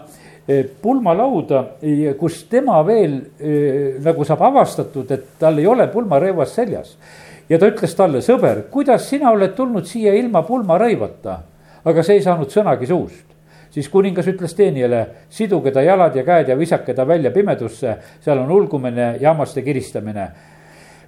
eh, 0.48 0.64
pulmalauda, 0.82 1.64
kus 2.20 2.44
tema 2.52 2.80
veel 2.88 3.20
eh, 3.40 4.00
nagu 4.06 4.28
saab 4.28 4.46
avastatud, 4.48 5.12
et 5.12 5.36
tal 5.42 5.60
ei 5.60 5.68
ole 5.68 5.90
pulmarõivas 5.92 6.56
seljas. 6.56 6.96
ja 7.50 7.60
ta 7.60 7.68
ütles 7.70 7.94
talle, 7.94 8.24
sõber, 8.26 8.64
kuidas 8.72 9.10
sina 9.10 9.36
oled 9.36 9.54
tulnud 9.58 9.86
siia 9.86 10.16
ilma 10.18 10.42
pulmarõivata, 10.48 11.40
aga 11.86 12.04
see 12.04 12.16
ei 12.18 12.24
saanud 12.26 12.50
sõnagi 12.50 12.88
suust 12.90 13.35
siis 13.76 13.92
kuningas 13.92 14.28
ütles 14.32 14.56
teenijale, 14.56 15.06
siduge 15.30 15.74
ta 15.76 15.84
jalad 15.84 16.16
ja 16.16 16.24
käed 16.24 16.52
ja 16.52 16.58
visake 16.58 16.96
ta 16.96 17.08
välja 17.08 17.32
pimedusse, 17.36 17.98
seal 18.24 18.40
on 18.46 18.52
ulgumine 18.56 19.16
ja 19.20 19.34
hammaste 19.34 19.66
kiristamine. 19.66 20.30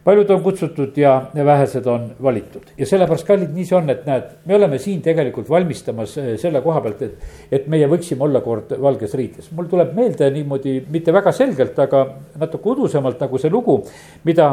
Paljud 0.07 0.29
on 0.31 0.39
kutsutud 0.43 0.95
ja, 0.95 1.13
vähesed 1.35 1.87
on 1.91 2.05
valitud. 2.23 2.69
Ja 2.79 2.85
sellepärast, 2.87 3.25
kallid, 3.27 3.49
nii 3.51 3.65
see 3.67 3.75
on, 3.75 3.89
et 3.91 4.05
näed, 4.07 4.29
me 4.47 4.55
oleme 4.55 4.79
siin 4.79 5.01
tegelikult 5.03 5.49
valmistamas 5.51 6.13
eh, 6.21 6.29
selle 6.39 6.61
koha 6.63 6.79
pealt, 6.85 7.01
et, 7.03 7.25
et 7.51 7.67
meie 7.71 7.89
võiksime 7.91 8.23
olla 8.23 8.39
kord 8.43 8.71
valges 8.83 9.17
riides. 9.19 9.51
mul 9.51 9.67
tuleb 9.67 9.91
meelde 9.97 10.29
niimoodi, 10.31 10.77
mitte 10.95 11.11
väga 11.15 11.35
selgelt, 11.35 11.79
aga 11.83 12.05
natuke 12.39 12.71
udusemalt 12.71 13.19
nagu 13.25 13.41
see 13.41 13.51
lugu, 13.51 13.81
mida 14.23 14.47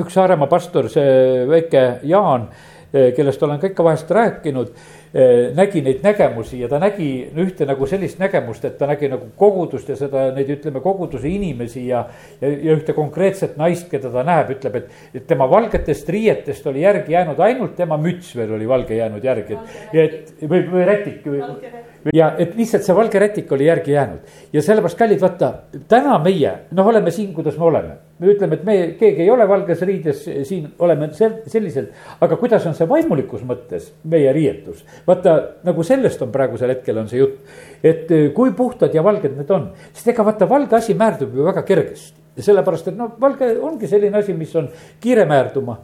üks 0.00 0.16
Saaremaa 0.16 0.48
pastor, 0.48 0.88
see 0.92 1.44
väike 1.52 1.84
Jaan, 2.08 2.48
eh, 2.92 3.12
kellest 3.16 3.44
olen 3.44 3.60
ka 3.60 3.68
ikka 3.74 3.84
vahest 3.84 4.16
rääkinud 4.16 4.72
nägi 5.56 5.80
neid 5.80 6.02
nägemusi 6.04 6.58
ja 6.60 6.68
ta 6.68 6.80
nägi 6.82 7.08
ühte 7.40 7.64
nagu 7.68 7.86
sellist 7.88 8.18
nägemust, 8.20 8.64
et 8.68 8.76
ta 8.78 8.88
nägi 8.90 9.08
nagu 9.08 9.30
kogudust 9.38 9.88
ja 9.88 9.96
seda, 9.96 10.26
neid 10.36 10.50
ütleme, 10.58 10.82
koguduse 10.84 11.30
inimesi 11.30 11.86
ja. 11.88 12.04
ja, 12.40 12.50
ja 12.50 12.76
ühte 12.76 12.92
konkreetset 12.96 13.56
naist, 13.56 13.88
keda 13.90 14.10
ta 14.12 14.24
näeb, 14.26 14.50
ütleb, 14.56 14.80
et, 14.82 15.02
et 15.16 15.26
tema 15.28 15.48
valgetest 15.50 16.08
riietest 16.12 16.66
oli 16.68 16.84
järgi 16.84 17.16
jäänud 17.16 17.40
ainult 17.40 17.76
tema 17.78 17.98
müts 18.00 18.34
veel 18.36 18.52
oli 18.58 18.68
valge 18.68 18.98
jäänud 18.98 19.24
järgi, 19.24 19.56
et, 19.92 20.34
et 20.42 20.48
või, 20.50 20.64
või 20.72 20.88
rätik 20.88 21.24
või 21.26 21.42
ja 22.14 22.32
et 22.38 22.54
lihtsalt 22.58 22.84
see 22.86 22.96
valge 22.96 23.20
rätik 23.22 23.52
oli 23.52 23.70
järgi 23.70 23.96
jäänud 23.96 24.52
ja 24.52 24.62
sellepärast, 24.62 24.98
kallid, 24.98 25.22
vaata 25.22 25.52
täna 25.88 26.18
meie 26.22 26.52
noh, 26.76 26.92
oleme 26.92 27.14
siin, 27.14 27.32
kuidas 27.34 27.56
me 27.58 27.70
oleme. 27.70 27.96
Me 28.18 28.32
ütleme, 28.32 28.58
et 28.58 28.64
me, 28.64 28.76
keegi 29.00 29.24
ei 29.24 29.30
ole 29.30 29.46
valges 29.48 29.82
riides, 29.86 30.24
siin 30.48 30.68
oleme 30.82 31.10
sel-, 31.16 31.38
sellised, 31.52 31.88
aga 32.24 32.38
kuidas 32.40 32.66
on 32.68 32.76
see 32.76 32.88
vaimulikus 32.88 33.44
mõttes 33.46 33.90
meie 34.04 34.32
riietus. 34.36 34.84
vaata 35.06 35.38
nagu 35.66 35.86
sellest 35.86 36.22
on 36.24 36.34
praegusel 36.34 36.74
hetkel 36.74 37.02
on 37.02 37.10
see 37.12 37.22
jutt, 37.22 37.56
et 37.84 38.12
kui 38.36 38.54
puhtad 38.56 38.94
ja 38.94 39.04
valged 39.04 39.36
need 39.36 39.50
on, 39.50 39.70
sest 39.92 40.14
ega 40.14 40.24
vaata 40.26 40.48
valge 40.48 40.78
asi 40.78 40.94
määrdub 40.94 41.34
ju 41.36 41.44
väga 41.46 41.66
kergesti 41.66 42.25
sellepärast, 42.42 42.90
et 42.90 42.96
noh, 42.98 43.14
valge 43.20 43.48
ongi 43.64 43.88
selline 43.88 44.18
asi, 44.18 44.34
mis 44.36 44.52
on 44.58 44.68
kiire 45.00 45.24
määrduma. 45.28 45.78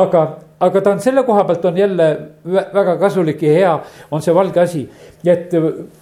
aga, 0.00 0.22
aga 0.64 0.80
ta 0.80 0.94
on 0.94 1.02
selle 1.04 1.24
koha 1.26 1.44
pealt 1.48 1.64
on 1.68 1.76
jälle 1.78 2.08
väga 2.44 2.96
kasulik 3.00 3.42
ja 3.42 3.52
hea, 3.52 3.74
on 4.10 4.22
see 4.24 4.34
valge 4.34 4.60
asi. 4.60 4.88
et, 5.26 5.52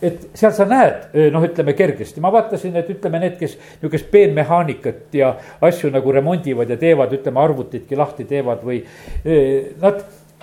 et 0.02 0.28
seal 0.34 0.52
sa 0.52 0.68
näed, 0.68 1.10
noh, 1.32 1.44
ütleme 1.44 1.74
kergesti, 1.74 2.20
ma 2.20 2.32
vaatasin, 2.32 2.76
et 2.76 2.90
ütleme 2.94 3.20
need, 3.22 3.36
kes 3.40 3.58
nihukest 3.82 4.10
peenmehaanikat 4.12 5.14
ja 5.14 5.34
asju 5.60 5.90
nagu 5.90 6.12
remondivad 6.12 6.70
ja 6.70 6.78
teevad, 6.80 7.12
ütleme 7.16 7.42
arvutitki 7.42 7.98
lahti 7.98 8.28
teevad 8.28 8.64
või 8.66 8.82
eh, 9.24 9.74
nad, 9.82 10.02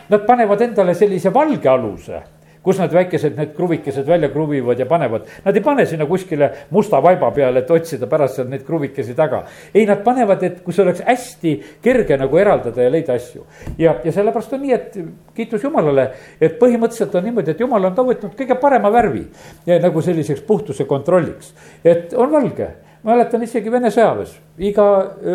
nad 0.09 0.27
panevad 0.27 0.61
endale 0.67 0.95
sellise 0.97 1.33
valge 1.33 1.69
aluse 1.69 2.23
kus 2.63 2.79
nad 2.79 2.93
väikesed 2.93 3.37
need 3.37 3.53
kruvikesed 3.57 4.07
välja 4.07 4.29
kruvivad 4.31 4.79
ja 4.79 4.85
panevad. 4.85 5.27
Nad 5.45 5.55
ei 5.55 5.63
pane 5.63 5.85
sinna 5.85 6.05
kuskile 6.05 6.49
musta 6.71 7.01
vaiba 7.03 7.31
peale, 7.31 7.63
et 7.63 7.71
otsida 7.71 8.07
pärast 8.07 8.39
sealt 8.39 8.49
neid 8.51 8.63
kruvikesi 8.67 9.15
taga. 9.15 9.43
ei, 9.73 9.85
nad 9.85 10.03
panevad, 10.03 10.43
et 10.43 10.61
kus 10.63 10.79
oleks 10.79 11.03
hästi 11.05 11.53
kerge 11.83 12.17
nagu 12.17 12.37
eraldada 12.37 12.83
ja 12.83 12.91
leida 12.91 13.13
asju. 13.13 13.45
ja, 13.77 13.95
ja 14.03 14.11
sellepärast 14.11 14.53
on 14.53 14.61
nii, 14.61 14.73
et 14.73 14.97
kiitus 15.35 15.63
Jumalale, 15.63 16.09
et 16.41 16.57
põhimõtteliselt 16.59 17.15
on 17.15 17.27
niimoodi, 17.27 17.51
et 17.51 17.59
Jumal 17.59 17.91
on 17.91 17.95
ka 17.95 18.07
võtnud 18.07 18.39
kõige 18.39 18.59
parema 18.61 18.91
värvi 18.93 19.27
ja, 19.65 19.79
nagu 19.79 20.01
selliseks 20.01 20.41
puhtuse 20.47 20.85
kontrolliks, 20.85 21.53
et 21.83 22.13
on 22.13 22.31
valge 22.31 22.71
mäletan 23.03 23.43
isegi 23.43 23.71
Vene 23.71 23.91
sõjaväes, 23.93 24.35
iga 24.63 24.85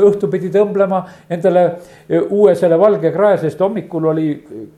õhtu 0.08 0.30
pidi 0.32 0.50
tõmblema 0.54 1.02
endale 1.30 1.64
uue 2.30 2.54
selle 2.58 2.78
valge 2.80 3.12
krae, 3.14 3.38
sest 3.42 3.60
hommikul 3.60 4.08
oli, 4.12 4.28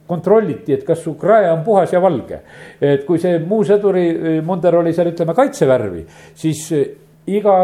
kontrolliti, 0.08 0.74
et 0.74 0.86
kas 0.86 1.04
su 1.04 1.14
krae 1.20 1.50
on 1.52 1.62
puhas 1.66 1.92
ja 1.92 2.00
valge. 2.02 2.40
et 2.80 3.04
kui 3.06 3.18
see 3.18 3.38
muu 3.38 3.64
sõduri 3.64 4.40
munder 4.46 4.76
oli 4.80 4.92
seal, 4.92 5.12
ütleme, 5.12 5.34
kaitsevärvi, 5.34 6.04
siis 6.34 6.66
iga 7.36 7.54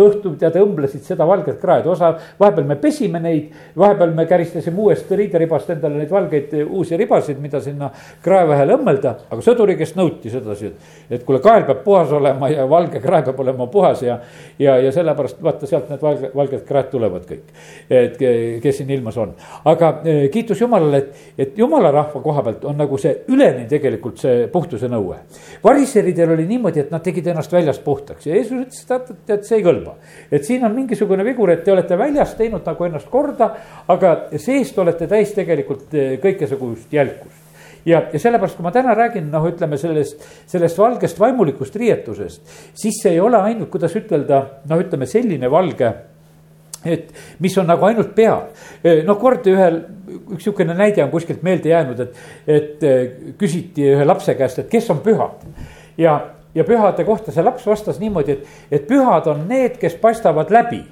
õhtu 0.00 0.34
tead 0.40 0.56
õmblesid 0.60 1.04
seda 1.06 1.26
valget 1.28 1.60
kraed, 1.60 1.86
osa, 1.90 2.12
vahepeal 2.40 2.66
me 2.68 2.76
pesime 2.80 3.20
neid, 3.22 3.50
vahepeal 3.78 4.14
me 4.16 4.26
käristasime 4.30 4.80
uuest 4.84 5.10
riideribast 5.10 5.70
endale 5.74 6.00
neid 6.00 6.12
valgeid 6.12 6.54
uusi 6.64 6.98
ribasid, 7.00 7.40
mida 7.42 7.60
sinna 7.64 7.90
krae 8.24 8.46
vahele 8.48 8.76
õmmelda. 8.78 9.14
aga 9.30 9.44
sõduri 9.44 9.76
käest 9.78 9.96
nõuti 9.98 10.32
sedasi, 10.32 10.72
et, 10.72 10.90
et 11.18 11.24
kuule, 11.26 11.40
kael 11.44 11.66
peab 11.68 11.82
puhas 11.84 12.12
olema 12.12 12.50
ja 12.52 12.66
valge 12.70 13.00
krae 13.02 13.24
peab 13.26 13.40
olema 13.40 13.66
puhas 13.72 14.02
ja. 14.02 14.18
ja, 14.58 14.76
ja 14.82 14.92
sellepärast 14.92 15.42
vaata 15.42 15.68
sealt 15.70 15.90
need 15.92 16.02
valge, 16.02 16.30
valged 16.34 16.64
kraed 16.68 16.90
tulevad 16.92 17.26
kõik, 17.28 17.54
et 17.90 18.18
kes 18.62 18.80
siin 18.80 18.90
ilmas 18.94 19.18
on. 19.20 19.34
aga 19.64 19.92
eh, 20.04 20.26
kiitus 20.32 20.60
Jumalale, 20.60 21.02
et, 21.02 21.26
et 21.38 21.58
Jumala 21.58 21.90
rahva 21.94 22.22
koha 22.24 22.44
pealt 22.46 22.64
on 22.68 22.78
nagu 22.78 22.98
see 23.00 23.14
üleni 23.32 23.66
tegelikult 23.70 24.20
see 24.22 24.46
puhtuse 24.52 24.88
nõue. 24.90 25.20
variseridel 25.64 26.34
oli 26.36 26.46
niimoodi, 26.50 26.84
et 26.84 26.94
nad 26.94 27.02
tegid 27.04 27.26
ennast 27.32 27.52
väljast 27.52 27.84
puhtaks 27.84 28.26
ja 28.26 28.34
Jeesus 28.36 28.66
ütles, 28.66 28.84
et 28.84 29.13
tead, 29.26 29.44
see 29.46 29.60
ei 29.60 29.64
kõlba. 29.66 29.96
et 30.30 30.44
siin 30.44 30.64
on 30.66 30.74
mingisugune 30.74 31.24
vigur, 31.24 31.50
et 31.50 31.64
te 31.64 31.72
olete 31.72 31.98
väljas 31.98 32.34
teinud 32.38 32.66
nagu 32.66 32.84
ennast 32.84 33.08
korda, 33.10 33.50
aga 33.88 34.14
seest 34.36 34.78
olete 34.78 35.08
täis 35.10 35.34
tegelikult 35.36 35.94
eh, 35.94 36.16
kõikesugust 36.22 36.92
jälkust 36.92 37.42
ja, 37.84 38.02
ja 38.12 38.18
sellepärast, 38.18 38.56
kui 38.56 38.66
ma 38.66 38.72
täna 38.74 38.94
räägin, 38.96 39.28
noh, 39.32 39.44
ütleme 39.48 39.78
sellest, 39.80 40.24
sellest 40.50 40.78
valgest 40.78 41.20
vaimulikust 41.20 41.76
riietusest, 41.76 42.56
siis 42.74 43.02
see 43.02 43.14
ei 43.16 43.20
ole 43.20 43.40
ainult, 43.40 43.70
kuidas 43.72 43.94
ütelda, 43.98 44.42
noh, 44.70 44.82
ütleme 44.84 45.08
selline 45.10 45.50
valge 45.52 45.92
et 46.84 47.12
mis 47.40 47.54
on 47.58 47.66
nagu 47.68 47.86
ainult 47.88 48.10
peal. 48.16 48.50
Eh, 48.84 49.02
noh, 49.06 49.16
kord 49.20 49.46
ühel, 49.48 49.80
üks 50.36 50.44
sihukene 50.44 50.76
näide 50.76 51.04
on 51.04 51.12
kuskilt 51.12 51.44
meelde 51.46 51.72
jäänud, 51.72 52.02
et, 52.04 52.18
et 52.46 52.84
eh, 52.84 53.04
küsiti 53.40 53.88
ühe 53.94 54.04
lapse 54.04 54.36
käest, 54.38 54.60
et 54.60 54.70
kes 54.72 54.90
on 54.92 55.00
pühad. 55.04 55.46
ja, 55.98 56.18
ja 56.54 56.64
pühade 56.64 57.04
kohta 57.04 57.32
see 57.32 57.44
laps 57.44 57.66
vastas 57.66 58.00
niimoodi, 58.02 58.38
et, 58.38 58.60
et 58.70 58.86
pühad 58.88 59.26
on 59.30 59.46
need, 59.48 59.78
kes 59.80 59.96
paistavad 60.00 60.52
läbi. 60.54 60.84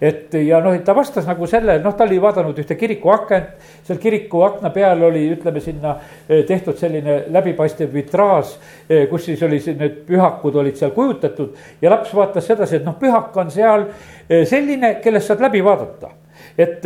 Et 0.00 0.34
ja 0.44 0.58
noh, 0.60 0.74
ta 0.84 0.92
vastas 0.96 1.24
nagu 1.24 1.46
selle, 1.48 1.78
noh, 1.80 1.94
ta 1.96 2.04
oli 2.04 2.18
vaadanud 2.20 2.58
ühte 2.60 2.76
kiriku 2.76 3.14
akent, 3.14 3.54
seal 3.86 4.00
kiriku 4.00 4.42
akna 4.44 4.68
peal 4.74 5.06
oli, 5.08 5.22
ütleme 5.32 5.62
sinna 5.64 5.94
eh, 6.28 6.42
tehtud 6.48 6.76
selline 6.76 7.22
läbipaistev 7.32 7.94
vitraaž, 7.94 8.52
eh, 8.90 9.06
kus 9.08 9.24
siis 9.30 9.42
oli 9.46 9.62
need 9.72 10.02
pühakud 10.08 10.60
olid 10.60 10.76
seal 10.76 10.92
kujutatud. 10.92 11.56
Ja 11.80 11.94
laps 11.94 12.12
vaatas 12.14 12.44
sedasi, 12.50 12.76
et 12.76 12.84
noh, 12.84 12.98
pühak 13.00 13.36
on 13.40 13.52
seal 13.54 13.88
eh, 14.28 14.44
selline, 14.44 14.98
kellest 15.04 15.32
saad 15.32 15.44
läbi 15.48 15.64
vaadata. 15.64 16.12
Et 16.60 16.84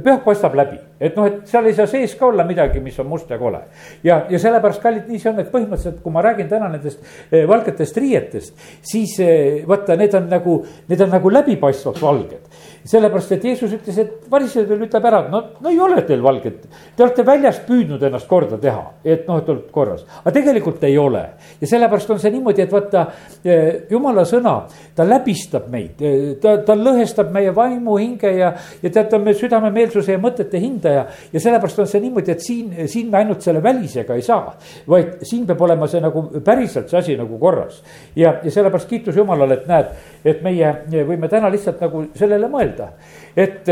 pühak 0.00 0.22
paistab 0.24 0.54
läbi, 0.56 0.78
et 1.00 1.16
noh, 1.16 1.26
et 1.28 1.42
seal 1.48 1.66
ei 1.68 1.76
saa 1.76 1.88
sees 1.90 2.14
ka 2.16 2.26
olla 2.30 2.46
midagi, 2.48 2.80
mis 2.80 2.98
on 3.02 3.08
must 3.10 3.30
ja 3.30 3.38
kole. 3.38 3.60
ja, 4.04 4.22
ja 4.30 4.38
sellepärast, 4.40 4.82
kallid, 4.82 5.08
nii 5.08 5.20
see 5.20 5.32
on, 5.32 5.40
et 5.42 5.50
põhimõtteliselt, 5.52 6.00
kui 6.04 6.14
ma 6.14 6.24
räägin 6.24 6.48
täna 6.48 6.70
nendest 6.72 7.02
eh, 7.30 7.44
valgetest 7.48 8.00
riietest, 8.00 8.68
siis 8.92 9.18
eh, 9.20 9.62
vaata, 9.68 9.96
need 10.00 10.14
on 10.16 10.28
nagu, 10.32 10.58
need 10.88 11.04
on 11.04 11.12
nagu 11.12 11.34
läbipaistvalt 11.36 12.00
valged 12.02 12.52
sellepärast, 12.84 13.32
et 13.36 13.44
Jeesus 13.46 13.72
ütles, 13.76 13.98
et 14.02 14.30
varisejatel 14.30 14.80
ütleb 14.86 15.04
ära, 15.06 15.20
et 15.22 15.30
no, 15.30 15.40
no 15.62 15.70
ei 15.70 15.78
ole 15.80 16.02
teil 16.06 16.22
valget. 16.22 16.64
Te 16.96 17.04
olete 17.04 17.24
väljas 17.26 17.60
püüdnud 17.66 18.02
ennast 18.08 18.26
korda 18.30 18.58
teha, 18.60 18.82
et 19.04 19.28
noh, 19.28 19.38
et 19.38 19.50
olete 19.52 19.70
korras, 19.74 20.02
aga 20.22 20.32
tegelikult 20.34 20.82
ei 20.88 20.96
ole. 20.98 21.22
ja 21.60 21.68
sellepärast 21.68 22.10
on 22.10 22.20
see 22.22 22.32
niimoodi, 22.34 22.64
et 22.64 22.72
vaata 22.74 23.04
eh, 23.44 23.84
jumala 23.90 24.24
sõna, 24.28 24.56
ta 24.96 25.06
läbistab 25.06 25.68
meid, 25.70 26.02
ta, 26.42 26.56
ta 26.66 26.76
lõhestab 26.78 27.30
meie 27.34 27.54
vaimu, 27.54 27.96
hinge 28.00 28.32
ja, 28.34 28.52
ja 28.82 28.90
tead, 28.90 29.08
ta 29.10 29.18
on 29.18 29.26
meie 29.28 29.38
südamemeelsuse 29.82 30.12
ja 30.12 30.18
mõtete 30.18 30.60
hindaja. 30.60 31.06
ja 31.32 31.40
sellepärast 31.40 31.78
on 31.78 31.88
see 31.88 32.00
niimoodi, 32.00 32.32
et 32.32 32.40
siin, 32.40 32.88
siin 32.88 33.10
me 33.10 33.18
ainult 33.18 33.42
selle 33.42 33.62
välisega 33.62 34.14
ei 34.14 34.22
saa, 34.22 34.54
vaid 34.88 35.22
siin 35.22 35.46
peab 35.46 35.60
olema 35.60 35.86
see 35.88 36.00
nagu 36.00 36.24
päriselt 36.44 36.90
see 36.90 36.98
asi 36.98 37.16
nagu 37.16 37.38
korras. 37.38 37.82
ja, 38.16 38.38
ja 38.42 38.50
sellepärast 38.50 38.88
kiitus 38.88 39.16
Jumalale, 39.16 39.54
et 39.54 39.66
näed, 39.66 39.90
et 40.24 40.42
meie 40.42 40.72
võime 41.08 41.28
täna 41.28 41.50
lihtsalt 41.50 41.80
nagu 41.80 42.06
sellele 42.14 42.48
mõelda, 42.48 42.92
et, 43.36 43.68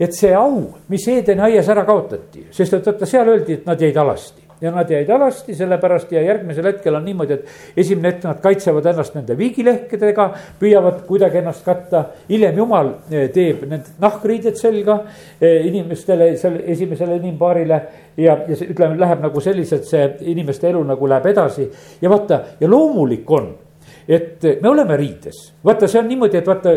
et 0.00 0.12
see 0.14 0.34
au, 0.34 0.68
mis 0.88 1.08
Eedeni 1.08 1.40
aias 1.50 1.68
ära 1.68 1.84
kaotati, 1.84 2.48
sest 2.50 2.78
et 2.78 2.86
vaata, 2.86 3.06
seal 3.06 3.28
öeldi, 3.28 3.60
et 3.60 3.66
nad 3.66 3.80
jäid 3.80 3.96
alasti 3.96 4.39
ja 4.60 4.72
nad 4.74 4.90
jäid 4.90 5.10
alasti 5.10 5.54
sellepärast 5.54 6.12
ja 6.12 6.22
järgmisel 6.22 6.66
hetkel 6.70 6.94
on 6.94 7.04
niimoodi, 7.04 7.38
et 7.38 7.80
esimene 7.84 8.12
hetk 8.12 8.26
nad 8.28 8.42
kaitsevad 8.42 8.86
ennast 8.92 9.16
nende 9.16 9.36
viigilehkedega, 9.38 10.26
püüavad 10.60 11.00
kuidagi 11.08 11.40
ennast 11.40 11.64
katta. 11.64 12.04
hiljem 12.28 12.58
jumal 12.58 12.92
eh, 13.10 13.30
teeb 13.32 13.64
need 13.70 13.88
nahkriided 14.00 14.58
selga 14.60 15.00
eh, 15.40 15.66
inimestele, 15.66 16.34
seal 16.36 16.60
esimesele 16.66 17.16
inimpaarile 17.16 17.80
ja, 18.16 18.36
ja 18.48 18.60
ütleme, 18.68 18.98
läheb 19.00 19.24
nagu 19.24 19.40
selliselt, 19.40 19.88
see 19.88 20.06
inimeste 20.32 20.68
elu 20.68 20.84
nagu 20.84 21.08
läheb 21.08 21.26
edasi. 21.32 21.70
Ja 22.02 22.10
vaata 22.10 22.40
ja 22.60 22.68
loomulik 22.70 23.30
on 23.30 23.52
et 24.08 24.42
me 24.62 24.68
oleme 24.68 24.96
riides, 24.98 25.52
vaata, 25.64 25.88
see 25.88 26.00
on 26.00 26.08
niimoodi, 26.10 26.40
et 26.40 26.48
vaata 26.48 26.72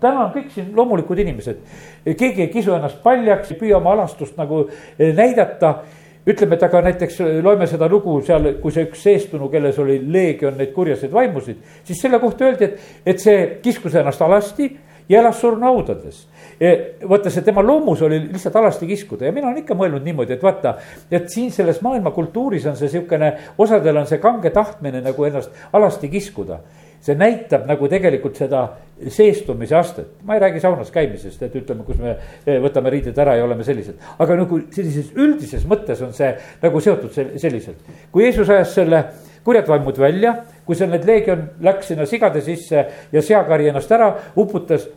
täna 0.00 0.26
on 0.26 0.32
kõik 0.34 0.50
siin 0.54 0.72
loomulikud 0.76 1.18
inimesed, 1.24 1.60
keegi 2.04 2.46
ei 2.46 2.50
kisu 2.52 2.74
ennast 2.76 3.00
paljaks, 3.04 3.52
ei 3.52 3.60
püüa 3.60 3.78
oma 3.80 3.94
alastust 3.96 4.36
nagu 4.38 4.66
eh, 4.68 5.12
näidata 5.16 5.78
ütleme, 6.26 6.56
et 6.56 6.64
aga 6.66 6.82
näiteks 6.88 7.20
eh, 7.20 7.36
loeme 7.44 7.68
seda 7.70 7.88
lugu 7.90 8.18
seal, 8.26 8.56
kui 8.62 8.74
see 8.74 8.86
üks 8.88 9.04
eestunu, 9.12 9.50
kelles 9.52 9.78
oli 9.82 10.00
leegion 10.12 10.56
neid 10.58 10.72
kurjaseid 10.74 11.12
vaimusid, 11.14 11.62
siis 11.86 12.00
selle 12.02 12.20
kohta 12.22 12.48
öeldi, 12.48 12.70
et, 12.70 12.90
et 13.06 13.22
see 13.22 13.46
kiskus 13.62 13.94
ennast 13.94 14.22
alasti 14.26 14.70
ja 15.08 15.20
elas 15.20 15.40
surnuhaudades. 15.40 16.26
vaata, 17.08 17.30
see 17.30 17.44
tema 17.44 17.62
loomus 17.62 18.02
oli 18.02 18.18
lihtsalt 18.24 18.56
alasti 18.56 18.86
kiskuda 18.86 19.26
ja 19.28 19.32
mina 19.32 19.50
olen 19.50 19.60
ikka 19.60 19.76
mõelnud 19.76 20.04
niimoodi, 20.06 20.34
et 20.34 20.42
vaata, 20.42 20.76
et 21.12 21.28
siin 21.30 21.52
selles 21.52 21.82
maailma 21.84 22.10
kultuuris 22.16 22.66
on 22.66 22.78
see 22.80 22.88
sihukene, 22.88 23.32
osadel 23.58 24.00
on 24.00 24.08
see 24.08 24.18
kange 24.22 24.50
tahtmine 24.50 25.04
nagu 25.04 25.28
ennast 25.28 25.52
alasti 25.76 26.08
kiskuda 26.08 26.58
see 27.06 27.14
näitab 27.18 27.66
nagu 27.68 27.88
tegelikult 27.90 28.38
seda 28.38 28.64
seestumise 29.12 29.76
astet, 29.76 30.08
ma 30.24 30.34
ei 30.34 30.42
räägi 30.42 30.60
saunas 30.62 30.90
käimisest, 30.90 31.42
et 31.44 31.54
ütleme, 31.60 31.84
kus 31.86 31.98
me 32.00 32.14
eh, 32.16 32.56
võtame 32.64 32.90
riided 32.92 33.18
ära 33.22 33.36
ja 33.36 33.44
oleme 33.44 33.64
sellised. 33.66 34.00
aga 34.18 34.38
nagu 34.40 34.60
sellises 34.74 35.12
üldises 35.14 35.66
mõttes 35.68 36.02
on 36.02 36.14
see 36.16 36.32
nagu 36.62 36.80
seotud 36.80 37.14
selliselt. 37.14 37.78
kui 38.12 38.24
Jeesus 38.24 38.50
ajas 38.50 38.74
selle 38.74 39.04
kurjad 39.46 39.68
vaimud 39.70 39.98
välja, 40.00 40.34
kui 40.66 40.78
seal 40.78 40.90
need 40.90 41.06
leegion 41.06 41.44
läks 41.62 41.92
sinna 41.92 42.06
sigade 42.10 42.42
sisse 42.42 42.86
ja 43.12 43.22
seakari 43.22 43.68
ennast 43.70 43.92
ära 43.92 44.10
uputas. 44.36 44.88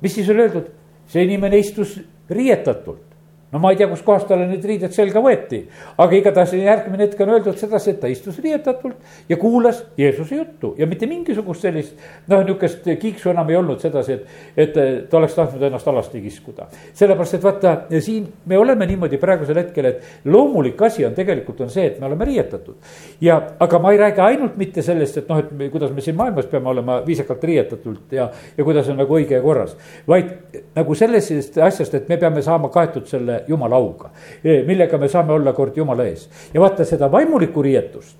mis 0.00 0.14
siis 0.14 0.28
oli 0.30 0.46
öeldud, 0.46 0.70
see 1.08 1.24
inimene 1.26 1.58
istus 1.58 1.98
riietatult 2.30 3.09
no 3.52 3.58
ma 3.58 3.72
ei 3.72 3.76
tea, 3.76 3.88
kuskohast 3.90 4.28
talle 4.30 4.46
need 4.46 4.64
riided 4.66 4.94
selga 4.94 5.20
võeti, 5.22 5.64
aga 5.98 6.16
igatahes 6.16 6.52
järgmine 6.54 7.02
hetk 7.02 7.22
on 7.24 7.32
öeldud 7.34 7.58
sedasi, 7.58 7.94
et 7.94 8.00
ta 8.02 8.10
istus 8.10 8.38
riietatult 8.42 9.28
ja 9.28 9.38
kuulas 9.40 9.82
Jeesuse 9.98 10.38
juttu 10.38 10.74
ja 10.78 10.86
mitte 10.86 11.08
mingisugust 11.10 11.66
sellist. 11.66 11.96
noh, 12.30 12.44
nihukest 12.44 12.86
kiiksu 13.00 13.32
enam 13.32 13.50
ei 13.50 13.58
olnud 13.58 13.82
sedasi, 13.82 14.12
et, 14.12 14.28
et 14.56 14.78
ta 15.10 15.18
oleks 15.18 15.34
tahtnud 15.34 15.62
ennast 15.66 15.88
alasti 15.88 16.22
kiskuda. 16.22 16.68
sellepärast, 16.94 17.34
et 17.34 17.44
vaata 17.44 17.74
siin 17.98 18.28
me 18.46 18.58
oleme 18.58 18.86
niimoodi 18.86 19.18
praegusel 19.18 19.58
hetkel, 19.58 19.90
et 19.90 20.24
loomulik 20.24 20.82
asi 20.82 21.04
on 21.06 21.14
tegelikult 21.18 21.60
on 21.66 21.70
see, 21.70 21.88
et 21.90 21.98
me 22.00 22.06
oleme 22.06 22.24
riietatud. 22.30 22.78
ja, 23.20 23.40
aga 23.58 23.78
ma 23.82 23.92
ei 23.92 23.98
räägi 23.98 24.24
ainult 24.28 24.56
mitte 24.56 24.82
sellest, 24.82 25.18
et 25.18 25.28
noh, 25.28 25.42
et 25.42 25.50
me, 25.50 25.68
kuidas 25.74 25.90
me 25.90 26.00
siin 26.00 26.16
maailmas 26.16 26.46
peame 26.46 26.70
olema 26.70 27.00
viisakalt 27.06 27.44
riietatult 27.44 28.14
ja, 28.14 28.30
ja 28.56 28.64
kuidas 28.64 28.88
on 28.88 29.02
nagu 29.02 29.18
õige 29.18 29.34
ja 29.40 29.42
korras. 29.42 29.76
vaid 30.08 30.62
nagu 30.78 30.94
sellest 30.94 31.58
asjast, 31.58 31.98
et 31.98 32.08
me 32.08 32.16
peame 32.16 32.42
saama 32.46 32.70
kaetud 32.70 33.10
selle 33.10 33.39
jumala 33.48 33.76
auga, 33.76 34.10
millega 34.42 34.98
me 34.98 35.08
saame 35.08 35.32
olla 35.32 35.52
kord 35.52 35.76
jumala 35.76 36.06
ees. 36.08 36.28
ja 36.54 36.60
vaata 36.60 36.84
seda 36.84 37.10
vaimulikku 37.12 37.62
riietust 37.62 38.16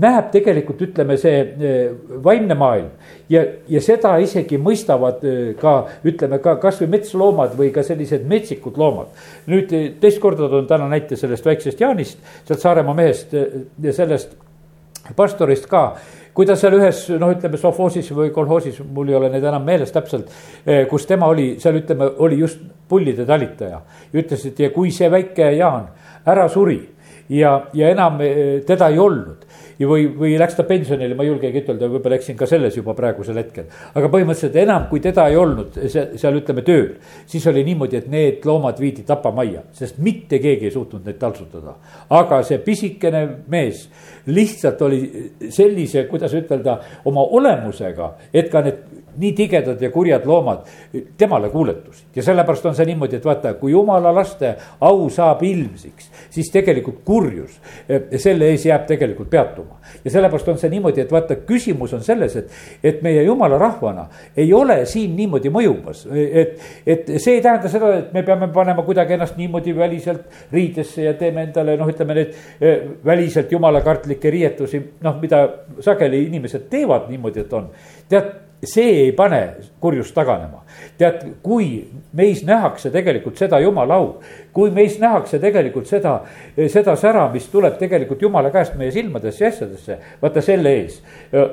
näeb 0.00 0.30
tegelikult, 0.32 0.80
ütleme, 0.88 1.16
see 1.20 1.38
vaimne 2.24 2.56
maailm 2.58 2.88
ja, 3.30 3.44
ja 3.70 3.82
seda 3.84 4.16
isegi 4.22 4.58
mõistavad 4.60 5.24
ka, 5.60 5.74
ütleme 6.06 6.40
ka 6.42 6.56
kasvõi 6.62 6.90
metsloomad 6.96 7.54
või 7.58 7.70
ka 7.74 7.84
sellised 7.86 8.26
metsikud 8.30 8.78
loomad. 8.80 9.12
nüüd 9.50 9.72
teist 10.00 10.20
korda 10.22 10.48
toon 10.50 10.68
täna 10.70 10.88
näite 10.90 11.18
sellest 11.20 11.46
väiksest 11.46 11.80
Jaanist, 11.80 12.18
sealt 12.48 12.62
Saaremaa 12.62 12.96
mehest 12.96 13.34
ja 13.34 13.92
sellest 13.94 14.34
pastorist 15.16 15.66
ka 15.70 15.94
kui 16.34 16.46
ta 16.46 16.56
seal 16.56 16.76
ühes 16.78 17.02
noh, 17.20 17.32
ütleme 17.34 17.58
sovhoosis 17.60 18.10
või 18.16 18.30
kolhoosis, 18.34 18.80
mul 18.94 19.10
ei 19.10 19.18
ole 19.18 19.30
neid 19.32 19.44
enam 19.44 19.64
meeles 19.66 19.92
täpselt, 19.94 20.30
eh, 20.66 20.86
kus 20.90 21.06
tema 21.06 21.28
oli, 21.30 21.54
seal 21.60 21.80
ütleme, 21.80 22.10
oli 22.18 22.38
just 22.38 22.62
pullide 22.88 23.26
talitaja. 23.26 23.80
ütles, 24.14 24.46
et 24.46 24.58
ja 24.58 24.70
kui 24.70 24.90
see 24.90 25.10
väike 25.10 25.52
Jaan 25.56 25.88
ära 26.26 26.48
suri 26.48 26.80
ja, 27.30 27.54
ja 27.74 27.90
enam 27.94 28.20
eh, 28.24 28.60
teda 28.66 28.90
ei 28.90 28.98
olnud 28.98 29.46
või, 29.86 30.06
või 30.16 30.34
läks 30.40 30.56
ta 30.58 30.64
pensionile, 30.68 31.14
ma 31.16 31.24
ei 31.24 31.30
julgegi 31.30 31.62
ütelda, 31.62 31.88
võib-olla 31.88 32.18
eksin 32.18 32.36
ka 32.36 32.48
selles 32.48 32.76
juba 32.76 32.94
praegusel 32.96 33.38
hetkel. 33.40 33.68
aga 33.94 34.10
põhimõtteliselt 34.12 34.58
enam, 34.60 34.86
kui 34.90 35.00
teda 35.00 35.26
ei 35.30 35.38
olnud 35.40 35.78
seal 35.88 36.36
ütleme 36.40 36.64
tööl, 36.66 36.90
siis 37.30 37.46
oli 37.48 37.64
niimoodi, 37.64 38.00
et 38.00 38.10
need 38.12 38.44
loomad 38.48 38.80
viidi 38.80 39.04
tapamajja, 39.08 39.64
sest 39.76 39.98
mitte 40.02 40.40
keegi 40.42 40.68
ei 40.68 40.74
suutnud 40.74 41.06
neid 41.06 41.20
taltsutada. 41.20 41.76
aga 42.10 42.42
see 42.46 42.58
pisikene 42.64 43.26
mees 43.48 43.86
lihtsalt 44.26 44.82
oli 44.82 45.00
sellise, 45.48 46.04
kuidas 46.10 46.34
ütelda, 46.36 46.76
oma 47.08 47.24
olemusega, 47.38 48.14
et 48.34 48.50
ka 48.52 48.64
need 48.66 48.89
nii 49.20 49.32
tigedad 49.36 49.82
ja 49.82 49.90
kurjad 49.90 50.26
loomad 50.26 50.66
temale 51.18 51.48
kuuletusid. 51.48 52.06
ja 52.16 52.22
sellepärast 52.22 52.66
on 52.66 52.74
see 52.74 52.86
niimoodi, 52.86 53.16
et 53.16 53.24
vaata, 53.24 53.54
kui 53.60 53.72
jumala 53.72 54.12
laste 54.14 54.54
au 54.80 55.08
saab 55.10 55.42
ilmsiks, 55.46 56.10
siis 56.30 56.50
tegelikult 56.52 57.02
kurjus 57.04 57.60
eh, 57.88 58.18
selle 58.18 58.50
ees 58.50 58.66
jääb 58.66 58.86
tegelikult 58.88 59.30
peatuma. 59.30 59.80
ja 60.04 60.10
sellepärast 60.10 60.48
on 60.48 60.58
see 60.58 60.70
niimoodi, 60.72 61.04
et 61.04 61.12
vaata, 61.12 61.36
küsimus 61.46 61.94
on 61.96 62.04
selles, 62.06 62.36
et, 62.36 62.50
et 62.84 63.02
meie 63.02 63.22
jumala 63.26 63.58
rahvana 63.58 64.06
ei 64.36 64.52
ole 64.54 64.80
siin 64.86 65.16
niimoodi 65.16 65.52
mõjumas. 65.52 66.06
et, 66.10 66.58
et 66.86 67.12
see 67.18 67.38
ei 67.38 67.44
tähenda 67.44 67.68
seda, 67.72 67.92
et 67.98 68.12
me 68.16 68.22
peame 68.26 68.48
panema 68.54 68.82
kuidagi 68.86 69.16
ennast 69.18 69.36
niimoodi 69.40 69.76
väliselt 69.76 70.52
riidesse 70.52 71.04
ja 71.04 71.14
teeme 71.14 71.44
endale 71.48 71.76
noh, 71.76 71.88
ütleme 71.90 72.16
neid 72.16 72.34
eh, 72.60 72.84
väliselt 73.04 73.52
jumalakartlikke 73.52 74.30
riietusi, 74.30 74.82
noh, 75.04 75.20
mida 75.20 75.42
sageli 75.84 76.24
inimesed 76.28 76.68
teevad 76.70 77.08
niimoodi, 77.10 77.44
et 77.44 77.52
on. 77.52 77.70
Tead 78.10 78.40
see 78.64 79.04
ei 79.06 79.12
pane 79.12 79.40
kurjust 79.80 80.14
taganema. 80.14 80.64
tead, 80.98 81.22
kui 81.42 81.88
meis 82.12 82.42
nähakse 82.44 82.90
tegelikult 82.92 83.38
seda 83.40 83.60
jumala 83.60 83.96
au, 83.96 84.08
kui 84.52 84.70
meis 84.74 84.98
nähakse 85.00 85.38
tegelikult 85.38 85.86
seda, 85.86 86.16
seda 86.68 86.96
sära, 86.98 87.26
mis 87.32 87.46
tuleb 87.52 87.78
tegelikult 87.78 88.22
jumala 88.22 88.50
käest 88.54 88.76
meie 88.78 88.92
silmadesse 88.94 89.44
ja 89.44 89.50
asjadesse. 89.50 89.98
vaata 90.22 90.42
selle 90.42 90.74
ees 90.80 91.00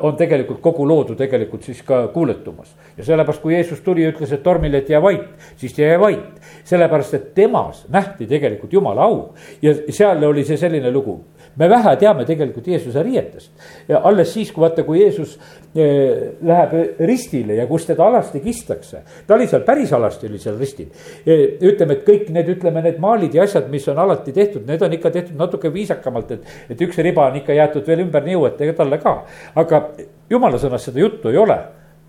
on 0.02 0.18
tegelikult 0.18 0.62
kogu 0.62 0.88
loodu 0.88 1.16
tegelikult 1.16 1.64
siis 1.64 1.82
ka 1.84 2.08
kuuletumas. 2.14 2.76
ja 2.98 3.04
sellepärast, 3.04 3.42
kui 3.42 3.54
Jeesus 3.54 3.82
tuli 3.82 4.04
ja 4.04 4.12
ütles, 4.12 4.34
et 4.34 4.44
tormile, 4.44 4.78
et 4.78 4.90
jää 4.90 5.02
vait, 5.02 5.30
siis 5.56 5.80
jäi 5.80 6.00
vait. 6.00 6.42
sellepärast, 6.64 7.14
et 7.14 7.34
temas 7.34 7.86
nähti 7.90 8.28
tegelikult 8.28 8.74
jumala 8.74 9.04
au 9.04 9.34
ja 9.62 9.74
seal 9.90 10.24
oli 10.24 10.46
see 10.46 10.58
selline 10.58 10.92
lugu 10.92 11.22
me 11.58 11.70
vähe 11.70 11.96
teame 11.98 12.26
tegelikult 12.26 12.68
Jeesuse 12.68 13.04
riietest. 13.04 13.52
ja 13.88 14.02
alles 14.04 14.34
siis, 14.34 14.52
kui 14.52 14.62
vaata, 14.62 14.84
kui 14.84 15.02
Jeesus 15.02 15.38
läheb 15.78 16.74
ristile 17.06 17.58
ja 17.58 17.68
kus 17.68 17.86
teda 17.86 18.06
alasti 18.08 18.40
kistakse. 18.40 19.02
ta 19.28 19.36
oli 19.36 19.48
seal, 19.48 19.64
päris 19.66 19.94
alasti 19.94 20.28
oli 20.28 20.40
seal 20.42 20.58
ristil. 20.60 20.90
Ütleme, 21.26 21.98
et 21.98 22.06
kõik 22.08 22.30
need, 22.34 22.50
ütleme, 22.58 22.82
need 22.88 23.02
maalid 23.04 23.36
ja 23.36 23.46
asjad, 23.48 23.70
mis 23.72 23.88
on 23.92 24.00
alati 24.02 24.34
tehtud, 24.36 24.66
need 24.68 24.82
on 24.82 24.94
ikka 24.98 25.12
tehtud 25.14 25.40
natuke 25.40 25.72
viisakamalt, 25.74 26.32
et. 26.38 26.54
et 26.70 26.86
üks 26.88 27.00
riba 27.04 27.28
on 27.30 27.42
ikka 27.42 27.56
jäetud 27.58 27.88
veel 27.88 28.06
ümber 28.08 28.26
niuetega 28.26 28.78
talle 28.78 29.02
ka. 29.04 29.20
aga 29.56 29.84
jumala 30.30 30.60
sõnas 30.62 30.88
seda 30.90 31.04
juttu 31.04 31.34
ei 31.34 31.38
ole 31.38 31.60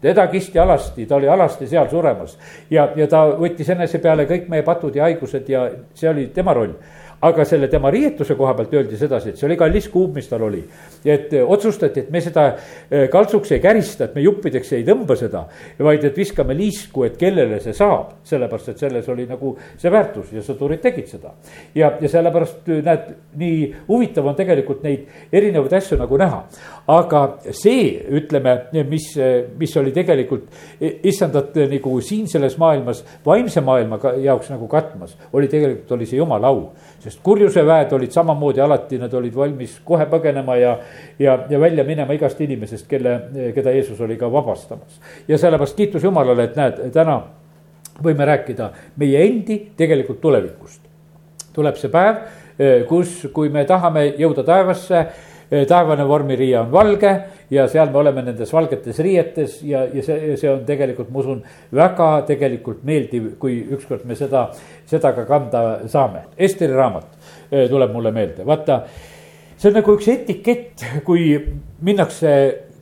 teda 0.00 0.26
kisti 0.30 0.58
alasti, 0.58 1.06
ta 1.06 1.16
oli 1.16 1.28
alasti 1.28 1.66
seal 1.66 1.88
suremas 1.90 2.36
ja, 2.70 2.88
ja 2.96 3.06
ta 3.10 3.24
võttis 3.38 3.70
enese 3.74 3.98
peale 4.02 4.28
kõik 4.30 4.46
meie 4.50 4.62
patud 4.62 4.94
ja 4.94 5.08
haigused 5.08 5.48
ja 5.50 5.64
see 5.94 6.10
oli 6.10 6.28
tema 6.34 6.54
roll 6.54 6.76
aga 7.20 7.44
selle 7.48 7.68
tema 7.68 7.90
riietuse 7.90 8.36
koha 8.38 8.54
pealt 8.54 8.74
öeldi 8.78 8.98
sedasi, 8.98 9.32
et 9.32 9.40
see 9.40 9.46
oli 9.48 9.56
kallis 9.58 9.88
kuub, 9.90 10.14
mis 10.14 10.28
tal 10.30 10.44
oli. 10.46 10.62
et 11.04 11.32
otsustati, 11.40 12.04
et 12.04 12.10
me 12.10 12.20
seda 12.22 12.44
kaltsuks 13.10 13.52
ei 13.56 13.62
kärista, 13.62 14.06
et 14.06 14.14
me 14.14 14.22
juppideks 14.22 14.72
ei 14.76 14.84
tõmba 14.86 15.16
seda, 15.18 15.44
vaid 15.82 16.04
et 16.04 16.16
viskame 16.16 16.54
liisku, 16.58 17.04
et 17.06 17.16
kellele 17.18 17.60
see 17.62 17.74
saab, 17.74 18.18
sellepärast 18.28 18.72
et 18.72 18.84
selles 18.84 19.08
oli 19.08 19.26
nagu 19.26 19.54
see 19.78 19.92
väärtus 19.92 20.32
ja 20.34 20.42
sõdurid 20.46 20.82
tegid 20.82 21.08
seda. 21.10 21.34
ja, 21.74 21.92
ja 22.00 22.10
sellepärast 22.10 22.70
näed, 22.86 23.10
nii 23.38 23.58
huvitav 23.88 24.26
on 24.26 24.38
tegelikult 24.38 24.84
neid 24.86 25.32
erinevaid 25.32 25.74
asju 25.80 25.98
nagu 25.98 26.18
näha. 26.18 26.44
aga 26.88 27.24
see, 27.50 27.98
ütleme, 28.20 28.56
mis, 28.88 29.10
mis 29.58 29.76
oli 29.76 29.92
tegelikult 29.92 30.46
issandat 30.78 31.56
nagu 31.68 31.98
siin 32.00 32.28
selles 32.30 32.58
maailmas 32.58 33.02
vaimse 33.26 33.60
maailma 33.60 33.98
jaoks 34.22 34.50
nagu 34.54 34.68
katmas, 34.70 35.16
oli 35.32 35.50
tegelikult 35.50 35.98
oli 35.98 36.06
see 36.06 36.22
jumala 36.22 36.48
au 36.48 36.68
sest 37.08 37.22
kurjuse 37.24 37.64
väed 37.66 37.92
olid 37.96 38.12
samamoodi 38.12 38.60
alati, 38.60 38.98
nad 39.00 39.14
olid 39.16 39.34
valmis 39.36 39.78
kohe 39.84 40.04
põgenema 40.10 40.56
ja, 40.60 40.74
ja, 41.18 41.38
ja 41.50 41.60
välja 41.60 41.84
minema 41.84 42.14
igast 42.16 42.40
inimesest, 42.44 42.86
kelle, 42.90 43.14
keda 43.56 43.72
Jeesus 43.72 44.00
oli 44.04 44.18
ka 44.20 44.28
vabastamas. 44.32 45.00
ja 45.28 45.38
sellepärast 45.38 45.76
kiitus 45.76 46.04
Jumalale, 46.04 46.50
et 46.50 46.56
näed, 46.56 46.82
täna 46.92 47.20
võime 48.04 48.28
rääkida 48.28 48.70
meie 48.96 49.24
endi 49.26 49.58
tegelikult 49.76 50.20
tulevikust. 50.20 50.82
tuleb 51.52 51.80
see 51.80 51.90
päev, 51.90 52.20
kus, 52.88 53.24
kui 53.34 53.48
me 53.50 53.64
tahame 53.66 54.04
jõuda 54.18 54.44
taevasse 54.46 55.06
taevane 55.48 56.04
vormiriie 56.08 56.58
on 56.60 56.72
valge 56.72 57.12
ja 57.50 57.66
seal 57.68 57.90
me 57.92 58.02
oleme 58.02 58.22
nendes 58.26 58.52
valgetes 58.52 58.98
riietes 59.04 59.58
ja, 59.64 59.84
ja 59.94 60.04
see, 60.04 60.36
see 60.36 60.50
on 60.52 60.64
tegelikult, 60.68 61.10
ma 61.12 61.22
usun, 61.22 61.42
väga 61.74 62.08
tegelikult 62.28 62.82
meeldiv, 62.88 63.30
kui 63.40 63.60
ükskord 63.76 64.04
me 64.08 64.16
seda, 64.18 64.48
seda 64.88 65.14
ka 65.16 65.24
kanda 65.28 65.62
saame. 65.88 66.26
Esteri 66.36 66.76
raamat 66.76 67.48
tuleb 67.50 67.94
mulle 67.94 68.12
meelde, 68.12 68.44
vaata, 68.48 68.82
see 69.56 69.70
on 69.70 69.78
nagu 69.80 69.96
üks 69.96 70.10
etikett, 70.12 70.84
kui 71.06 71.30
minnakse 71.84 72.34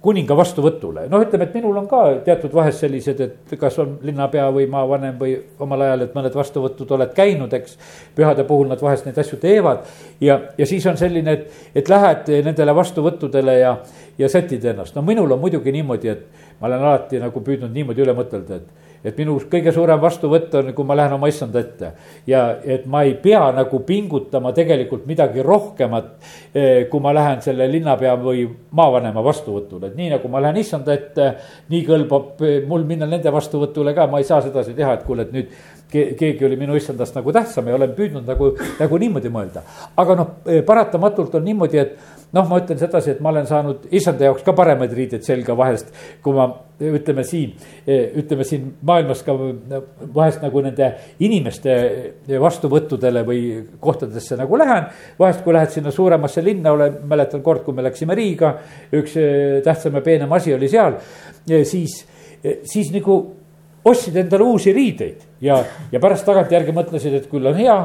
kuninga 0.02 0.36
vastuvõtule, 0.36 1.06
noh, 1.10 1.22
ütleme, 1.24 1.48
et 1.48 1.54
minul 1.56 1.76
on 1.80 1.86
ka 1.90 2.02
teatud 2.26 2.52
vahest 2.54 2.84
sellised, 2.84 3.20
et 3.20 3.54
kas 3.58 3.78
on 3.82 3.96
linnapea 4.06 4.44
või 4.54 4.68
maavanem 4.70 5.16
või 5.18 5.34
omal 5.62 5.82
ajal, 5.86 6.06
et 6.06 6.14
mõned 6.16 6.36
vastuvõtud 6.36 6.94
oled 6.96 7.12
käinud, 7.16 7.52
eks. 7.58 7.78
pühade 8.16 8.44
puhul 8.46 8.68
nad 8.70 8.82
vahest 8.82 9.08
neid 9.08 9.18
asju 9.18 9.38
teevad 9.42 9.84
ja, 10.20 10.38
ja 10.58 10.66
siis 10.66 10.86
on 10.86 10.98
selline, 11.00 11.32
et, 11.32 11.60
et 11.82 11.88
lähed 11.88 12.30
nendele 12.46 12.74
vastuvõttudele 12.76 13.58
ja, 13.58 13.76
ja 14.18 14.28
sätid 14.28 14.64
ennast, 14.64 14.94
no 14.94 15.02
minul 15.02 15.32
on 15.32 15.42
muidugi 15.42 15.74
niimoodi, 15.74 16.12
et 16.12 16.60
ma 16.60 16.70
olen 16.70 16.84
alati 16.84 17.20
nagu 17.22 17.42
püüdnud 17.44 17.72
niimoodi 17.74 18.04
üle 18.04 18.14
mõtelda, 18.16 18.60
et 18.60 18.85
et 19.06 19.18
minu 19.20 19.36
kõige 19.50 19.72
suurem 19.74 20.00
vastuvõtt 20.02 20.54
on, 20.58 20.72
kui 20.74 20.86
ma 20.86 20.96
lähen 20.98 21.14
oma 21.16 21.28
issanda 21.30 21.60
ette. 21.62 21.92
ja 22.26 22.42
et 22.64 22.86
ma 22.90 23.02
ei 23.06 23.14
pea 23.22 23.44
nagu 23.54 23.80
pingutama 23.86 24.52
tegelikult 24.56 25.06
midagi 25.06 25.42
rohkemat, 25.42 26.10
eh, 26.54 26.88
kui 26.90 27.00
ma 27.00 27.14
lähen 27.14 27.42
selle 27.42 27.68
linnapea 27.70 28.16
või 28.20 28.46
maavanema 28.70 29.24
vastuvõtule, 29.24 29.92
et 29.92 29.96
nii 29.96 30.10
nagu 30.16 30.28
ma 30.28 30.42
lähen 30.42 30.60
issanda 30.62 30.94
ette, 30.94 31.32
nii 31.70 31.86
kõlbab 31.86 32.42
eh, 32.42 32.60
mul 32.66 32.84
minna 32.88 33.06
nende 33.06 33.32
vastuvõtule 33.32 33.94
ka, 33.94 34.06
ma 34.10 34.18
ei 34.22 34.28
saa 34.28 34.42
sedasi 34.42 34.74
teha, 34.74 34.98
et 34.98 35.06
kuule, 35.06 35.26
et 35.26 35.32
nüüd 35.32 35.56
keegi 35.90 36.44
oli 36.44 36.56
minu 36.58 36.74
issandast 36.74 37.14
nagu 37.14 37.32
tähtsam 37.32 37.68
ja 37.68 37.76
olen 37.76 37.92
püüdnud 37.94 38.26
nagu, 38.26 38.50
nagu 38.80 38.98
niimoodi 38.98 39.30
mõelda. 39.30 39.62
aga 39.96 40.14
noh, 40.18 40.30
eh, 40.46 40.62
paratamatult 40.66 41.34
on 41.34 41.44
niimoodi, 41.44 41.78
et 41.78 41.98
noh, 42.34 42.46
ma 42.48 42.58
ütlen 42.60 42.78
sedasi, 42.80 43.14
et 43.14 43.20
ma 43.24 43.30
olen 43.30 43.46
saanud 43.48 43.86
issanda 43.94 44.26
jaoks 44.28 44.44
ka 44.46 44.54
paremaid 44.56 44.94
riideid 44.96 45.24
selga 45.26 45.54
vahest, 45.58 45.92
kui 46.24 46.34
ma 46.36 46.48
ütleme 46.76 47.24
siin, 47.24 47.54
ütleme 47.86 48.44
siin 48.44 48.66
maailmas 48.86 49.22
ka 49.24 49.34
vahest 50.14 50.42
nagu 50.44 50.60
nende 50.64 50.90
inimeste 51.24 51.76
vastuvõttudele 52.42 53.22
või 53.26 53.40
kohtadesse 53.80 54.36
nagu 54.36 54.58
lähen. 54.60 54.90
vahest, 55.18 55.42
kui 55.44 55.54
lähed 55.56 55.72
sinna 55.72 55.90
suuremasse 55.94 56.44
linna, 56.44 56.72
olen, 56.76 57.00
mäletan 57.08 57.42
kord, 57.42 57.64
kui 57.64 57.74
me 57.74 57.86
läksime 57.86 58.14
Riiga, 58.14 58.52
üks 58.92 59.16
eh, 59.16 59.62
tähtsam 59.64 59.96
ja 59.96 60.04
peenem 60.04 60.32
asi 60.32 60.54
oli 60.54 60.68
seal, 60.68 60.98
siis, 61.64 62.02
siis 62.64 62.92
nagu 62.92 63.20
ostsid 63.86 64.16
endale 64.18 64.44
uusi 64.46 64.72
riideid 64.74 65.24
ja, 65.44 65.58
ja 65.92 66.00
pärast 66.02 66.26
tagantjärgi 66.26 66.74
mõtlesid, 66.74 67.14
et 67.18 67.28
küll 67.30 67.46
on 67.46 67.56
hea. 67.58 67.76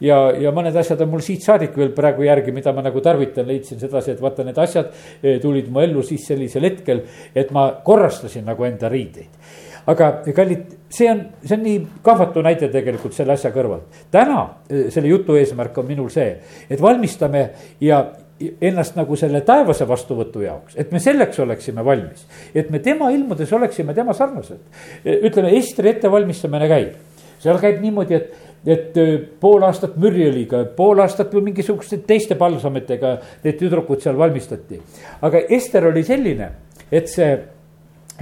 ja, 0.00 0.18
ja 0.40 0.52
mõned 0.56 0.76
asjad 0.80 1.00
on 1.04 1.12
mul 1.12 1.24
siit 1.24 1.44
saadik 1.44 1.76
veel 1.76 1.92
praegu 1.96 2.24
järgi, 2.24 2.54
mida 2.56 2.72
ma 2.76 2.84
nagu 2.86 3.02
tarvitan, 3.04 3.48
leidsin 3.48 3.80
sedasi, 3.80 4.14
et 4.14 4.22
vaata, 4.22 4.46
need 4.46 4.60
asjad 4.60 4.92
eh, 5.22 5.40
tulid 5.42 5.68
mu 5.72 5.82
ellu 5.84 6.04
siis 6.06 6.24
sellisel 6.32 6.68
hetkel, 6.68 7.04
et 7.34 7.52
ma 7.56 7.70
korrastasin 7.84 8.46
nagu 8.48 8.64
enda 8.68 8.88
riideid 8.92 9.58
aga 9.90 10.10
kallid, 10.36 10.64
see 10.92 11.08
on, 11.10 11.22
see 11.42 11.56
on 11.56 11.62
nii 11.64 11.78
kahvatu 12.04 12.42
näide 12.44 12.68
tegelikult 12.72 13.16
selle 13.16 13.34
asja 13.34 13.52
kõrvalt. 13.54 14.02
täna 14.12 14.42
eh, 14.68 14.88
selle 14.92 15.12
jutu 15.12 15.36
eesmärk 15.40 15.78
on 15.82 15.88
minul 15.88 16.10
see, 16.12 16.32
et 16.70 16.80
valmistame 16.80 17.48
ja 17.84 18.04
ennast 18.40 18.96
nagu 18.96 19.16
selle 19.20 19.42
taevase 19.46 19.84
vastuvõtu 19.88 20.44
jaoks, 20.44 20.76
et 20.80 20.92
me 20.92 21.00
selleks 21.02 21.38
oleksime 21.44 21.84
valmis. 21.84 22.26
et 22.54 22.70
me 22.70 22.78
tema 22.78 23.10
ilmudes 23.10 23.52
oleksime 23.52 23.94
tema 23.94 24.12
sarnased. 24.16 24.60
ütleme, 25.04 25.52
Estri 25.58 25.90
ettevalmistamine 25.90 26.68
käib, 26.68 26.94
seal 27.38 27.58
käib 27.60 27.80
niimoodi, 27.82 28.14
et, 28.14 28.32
et 28.66 28.98
äh, 29.00 29.14
pool 29.40 29.62
aastat 29.68 29.96
mürjõliga, 30.00 30.64
pool 30.76 31.02
aastat 31.04 31.34
või 31.34 31.50
mingisuguste 31.50 32.00
teiste 32.06 32.36
palsamitega 32.40 33.16
need 33.44 33.58
tüdrukud 33.60 34.00
seal 34.00 34.18
valmistati. 34.18 34.80
aga 35.22 35.44
Ester 35.48 35.90
oli 35.92 36.04
selline, 36.04 36.50
et 36.90 37.08
see 37.08 37.34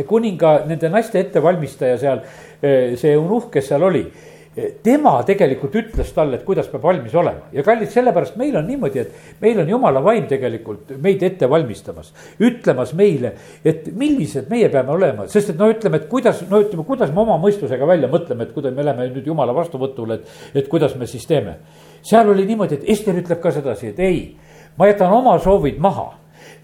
kuninga, 0.06 0.64
nende 0.66 0.90
naiste 0.90 1.20
ettevalmistaja 1.20 1.98
seal, 1.98 2.24
äh, 2.62 2.98
see 2.98 3.14
eunuhh, 3.14 3.50
kes 3.52 3.70
seal 3.70 3.86
oli 3.86 4.06
tema 4.82 5.12
tegelikult 5.26 5.74
ütles 5.78 6.10
talle, 6.14 6.38
et 6.38 6.44
kuidas 6.46 6.68
peab 6.70 6.82
valmis 6.88 7.14
olema 7.18 7.50
ja 7.54 7.62
kallid, 7.66 7.90
sellepärast 7.92 8.38
meil 8.40 8.56
on 8.58 8.66
niimoodi, 8.66 9.02
et 9.02 9.40
meil 9.42 9.60
on 9.62 9.70
jumala 9.70 10.02
vaim 10.04 10.26
tegelikult 10.30 10.94
meid 11.02 11.22
ette 11.22 11.48
valmistamas. 11.50 12.12
ütlemas 12.40 12.94
meile, 12.98 13.32
et 13.64 13.90
millised 13.94 14.48
meie 14.50 14.68
peame 14.72 14.94
olema, 14.94 15.28
sest 15.30 15.52
et 15.52 15.60
no 15.60 15.68
ütleme, 15.70 16.02
et 16.02 16.08
kuidas, 16.10 16.42
no 16.50 16.62
ütleme, 16.64 16.84
kuidas 16.88 17.12
me 17.14 17.22
oma 17.24 17.38
mõistusega 17.42 17.86
välja 17.86 18.10
mõtleme, 18.10 18.48
et 18.48 18.54
kuidas 18.56 18.74
me 18.74 18.86
läheme 18.86 19.10
nüüd 19.12 19.26
jumala 19.30 19.54
vastuvõtule, 19.54 20.20
et, 20.20 20.38
et 20.62 20.70
kuidas 20.70 20.96
me 20.98 21.06
siis 21.06 21.26
teeme. 21.26 21.58
seal 22.02 22.28
oli 22.28 22.46
niimoodi, 22.46 22.80
et 22.80 22.88
Ester 22.96 23.16
ütleb 23.18 23.42
ka 23.42 23.52
sedasi, 23.54 23.92
et 23.92 24.00
ei, 24.00 24.22
ma 24.78 24.88
jätan 24.90 25.12
oma 25.12 25.38
soovid 25.42 25.78
maha, 25.82 26.10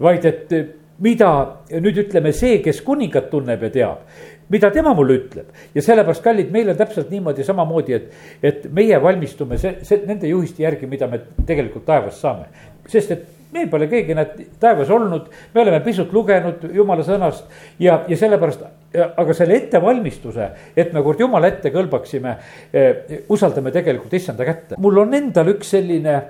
vaid 0.00 0.24
et 0.24 0.56
mida 1.02 1.30
nüüd 1.72 1.98
ütleme, 2.04 2.32
see, 2.36 2.60
kes 2.62 2.80
kuningat 2.86 3.30
tunneb 3.32 3.62
ja 3.66 3.70
teab, 3.74 4.18
mida 4.52 4.70
tema 4.72 4.94
mulle 4.94 5.18
ütleb 5.18 5.74
ja 5.74 5.82
sellepärast, 5.82 6.22
kallid, 6.24 6.52
meil 6.54 6.70
on 6.70 6.78
täpselt 6.78 7.10
niimoodi 7.10 7.46
samamoodi, 7.46 7.96
et, 7.96 8.10
et 8.42 8.66
meie 8.72 9.00
valmistume 9.02 9.58
see, 9.58 9.78
see 9.86 10.04
nende 10.06 10.30
juhiste 10.30 10.62
järgi, 10.66 10.88
mida 10.90 11.08
me 11.10 11.20
tegelikult 11.46 11.86
taevas 11.88 12.20
saame. 12.22 12.46
sest 12.86 13.10
et 13.10 13.24
meil 13.54 13.68
pole 13.70 13.88
keegi 13.90 14.14
näed 14.18 14.38
taevas 14.60 14.90
olnud, 14.90 15.28
me 15.54 15.62
oleme 15.62 15.80
pisut 15.84 16.12
lugenud 16.12 16.64
jumala 16.74 17.04
sõnast 17.06 17.46
ja, 17.82 18.00
ja 18.08 18.18
sellepärast, 18.18 18.64
aga 18.94 19.36
selle 19.36 19.58
ettevalmistuse, 19.62 20.48
et 20.76 20.92
me 20.94 21.02
kord 21.02 21.22
jumala 21.22 21.50
ette 21.50 21.70
kõlbaksime 21.74 22.34
eh,, 22.72 23.20
usaldame 23.32 23.72
tegelikult 23.74 24.14
issanda 24.14 24.46
kätte. 24.46 24.78
mul 24.78 25.02
on 25.04 25.14
endal 25.14 25.54
üks 25.54 25.74
selline 25.76 26.20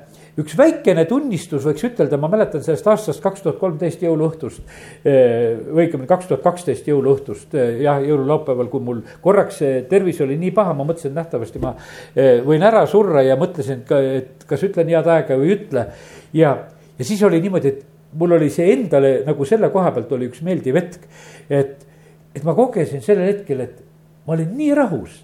üks 0.40 0.56
väikene 0.58 1.04
tunnistus, 1.06 1.62
võiks 1.62 1.84
ütelda, 1.86 2.18
ma 2.18 2.28
mäletan 2.32 2.62
sellest 2.64 2.86
aastast 2.90 3.22
kaks 3.22 3.44
tuhat 3.44 3.60
kolmteist 3.60 4.02
jõuluõhtust. 4.02 4.64
Eh, 5.06 5.60
või 5.68 5.86
õigemini 5.86 6.10
kaks 6.10 6.30
tuhat 6.30 6.42
kaksteist 6.42 6.88
jõuluõhtust, 6.90 7.54
eh, 7.54 7.80
jah, 7.84 8.02
jõululaupäeval, 8.02 8.68
kui 8.72 8.82
mul 8.82 9.02
korraks 9.22 9.62
tervis 9.90 10.20
oli 10.24 10.36
nii 10.40 10.50
paha, 10.56 10.74
ma 10.74 10.86
mõtlesin, 10.88 11.12
et 11.12 11.20
nähtavasti 11.20 11.62
ma 11.62 11.74
eh, 12.16 12.40
võin 12.42 12.66
ära 12.66 12.84
surra 12.90 13.22
ja 13.22 13.38
mõtlesin, 13.38 13.84
et 14.18 14.46
kas 14.50 14.66
ütlen 14.66 14.90
head 14.90 15.06
aega 15.06 15.38
või 15.38 15.52
ei 15.52 15.58
ütle. 15.58 15.86
ja, 16.32 16.56
ja 16.98 17.04
siis 17.04 17.22
oli 17.22 17.40
niimoodi, 17.40 17.68
et 17.68 18.18
mul 18.18 18.32
oli 18.32 18.50
see 18.50 18.72
endale 18.72 19.22
nagu 19.26 19.44
selle 19.44 19.70
koha 19.70 19.92
pealt 19.94 20.12
oli 20.12 20.28
üks 20.30 20.42
meeldiv 20.42 20.74
hetk. 20.74 21.06
et, 21.48 21.86
et 22.34 22.42
ma 22.44 22.54
kogesin 22.54 23.02
sellel 23.02 23.30
hetkel, 23.30 23.60
et 23.60 23.78
ma 24.26 24.34
olin 24.34 24.50
nii 24.56 24.74
rahus, 24.74 25.22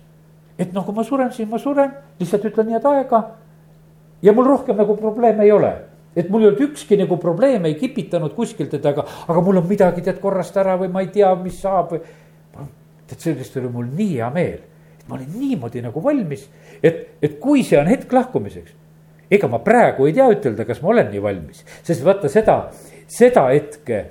et 0.58 0.72
noh, 0.72 0.84
kui 0.86 0.94
ma 0.94 1.02
suren, 1.02 1.32
siis 1.32 1.48
ma 1.48 1.58
suren, 1.58 1.90
lihtsalt 2.20 2.46
ütlen 2.46 2.70
head 2.76 2.86
aega 2.86 3.24
ja 4.22 4.32
mul 4.32 4.46
rohkem 4.46 4.76
nagu 4.76 4.96
probleeme 4.96 5.44
ei 5.44 5.52
ole 5.52 5.72
et 6.16 6.28
mul 6.30 6.42
ei 6.42 6.50
olnud 6.50 6.64
ükski 6.70 6.98
nagu 6.98 7.16
probleem 7.22 7.64
ei 7.68 7.76
kipitanud 7.78 8.34
kuskilt, 8.34 8.74
et 8.74 8.86
aga, 8.86 9.04
aga 9.28 9.44
mul 9.44 9.60
on 9.60 9.68
midagi 9.68 10.02
tead 10.04 10.18
korrast 10.22 10.56
ära 10.58 10.76
või 10.80 10.90
ma 10.92 11.04
ei 11.04 11.10
tea, 11.14 11.30
mis 11.38 11.60
saab. 11.62 11.94
tead, 13.06 13.18
sellest 13.18 13.56
oli 13.58 13.70
mul 13.70 13.88
nii 13.94 14.16
hea 14.16 14.30
meel, 14.34 14.60
et 14.98 15.08
ma 15.08 15.16
olin 15.16 15.30
niimoodi 15.38 15.82
nagu 15.82 16.02
valmis, 16.02 16.48
et, 16.82 17.18
et 17.22 17.38
kui 17.42 17.64
see 17.66 17.78
on 17.78 17.90
hetk 17.90 18.12
lahkumiseks. 18.12 18.74
ega 19.30 19.48
ma 19.48 19.60
praegu 19.62 20.06
ei 20.06 20.12
tea 20.12 20.26
ütelda, 20.30 20.66
kas 20.66 20.82
ma 20.82 20.90
olen 20.90 21.10
nii 21.12 21.22
valmis, 21.22 21.64
sest 21.86 22.02
vaata 22.04 22.28
seda, 22.28 22.58
seda 23.06 23.46
hetke. 23.52 24.04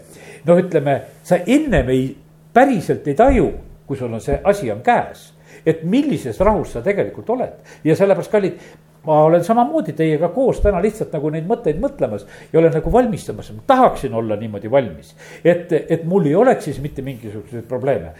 noh, 0.47 0.59
ütleme, 0.59 1.01
sa 1.23 1.41
ennem 1.45 1.91
ei, 1.91 2.15
päriselt 2.53 3.07
ei 3.07 3.15
taju, 3.15 3.51
kui 3.87 3.97
sul 3.97 4.13
on 4.13 4.23
see 4.23 4.39
asi 4.43 4.71
on 4.71 4.81
käes 4.81 5.33
et 5.65 5.83
millises 5.83 6.37
rahus 6.39 6.71
sa 6.75 6.81
tegelikult 6.83 7.29
oled 7.35 7.83
ja 7.83 7.95
sellepärast, 7.97 8.31
kallid, 8.31 8.59
ma 9.05 9.21
olen 9.23 9.43
samamoodi 9.43 9.93
teiega 9.95 10.29
koos 10.35 10.59
täna 10.63 10.81
lihtsalt 10.83 11.13
nagu 11.15 11.29
neid 11.31 11.47
mõtteid 11.47 11.79
mõtlemas 11.79 12.25
ja 12.51 12.59
olen 12.59 12.73
nagu 12.75 12.91
valmistamas, 12.91 13.51
ma 13.55 13.63
tahaksin 13.67 14.13
olla 14.13 14.35
niimoodi 14.35 14.71
valmis. 14.71 15.13
et, 15.43 15.71
et 15.71 16.03
mul 16.03 16.25
ei 16.27 16.35
oleks 16.35 16.65
siis 16.65 16.81
mitte 16.83 17.01
mingisuguseid 17.01 17.67
probleeme. 17.67 18.11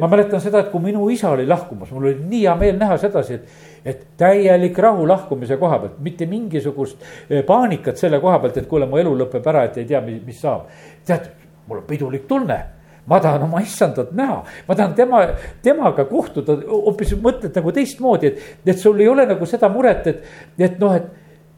ma 0.00 0.08
mäletan 0.08 0.40
seda, 0.40 0.60
et 0.60 0.70
kui 0.72 0.80
minu 0.80 1.08
isa 1.10 1.30
oli 1.30 1.46
lahkumas, 1.46 1.90
mul 1.92 2.08
oli 2.08 2.16
nii 2.28 2.42
hea 2.42 2.54
meel 2.56 2.78
näha 2.78 2.96
sedasi, 2.98 3.34
et, 3.34 3.48
et 3.84 4.06
täielik 4.16 4.78
rahu 4.78 5.08
lahkumise 5.08 5.56
koha 5.56 5.78
pealt, 5.78 5.98
mitte 6.00 6.26
mingisugust 6.26 7.02
eh, 7.30 7.44
paanikat 7.44 7.96
selle 7.96 8.20
koha 8.20 8.38
pealt, 8.38 8.56
et 8.56 8.70
kuule, 8.70 8.88
mu 8.88 8.96
elu 9.02 9.12
lõpeb 9.20 9.52
ära, 9.52 9.66
et 9.68 9.76
ei 9.82 9.84
tea, 9.84 10.00
mis 10.00 10.40
saab. 10.40 10.70
tead, 11.06 11.28
mul 11.68 11.82
on 11.82 11.86
pidulik 11.86 12.24
tunne 12.26 12.75
ma 13.06 13.20
tahan 13.22 13.46
oma 13.46 13.62
issandat 13.62 14.12
näha, 14.16 14.40
ma 14.68 14.74
tahan 14.74 14.94
tema, 14.98 15.22
temaga 15.62 16.06
kohtuda, 16.10 16.58
hoopis 16.66 17.14
mõtled 17.22 17.54
nagu 17.56 17.72
teistmoodi, 17.74 18.32
et, 18.32 18.58
et 18.66 18.82
sul 18.82 19.00
ei 19.00 19.08
ole 19.08 19.26
nagu 19.28 19.46
seda 19.48 19.70
muret, 19.72 20.10
et, 20.10 20.28
et 20.58 20.78
noh, 20.82 20.96
et, 20.98 21.08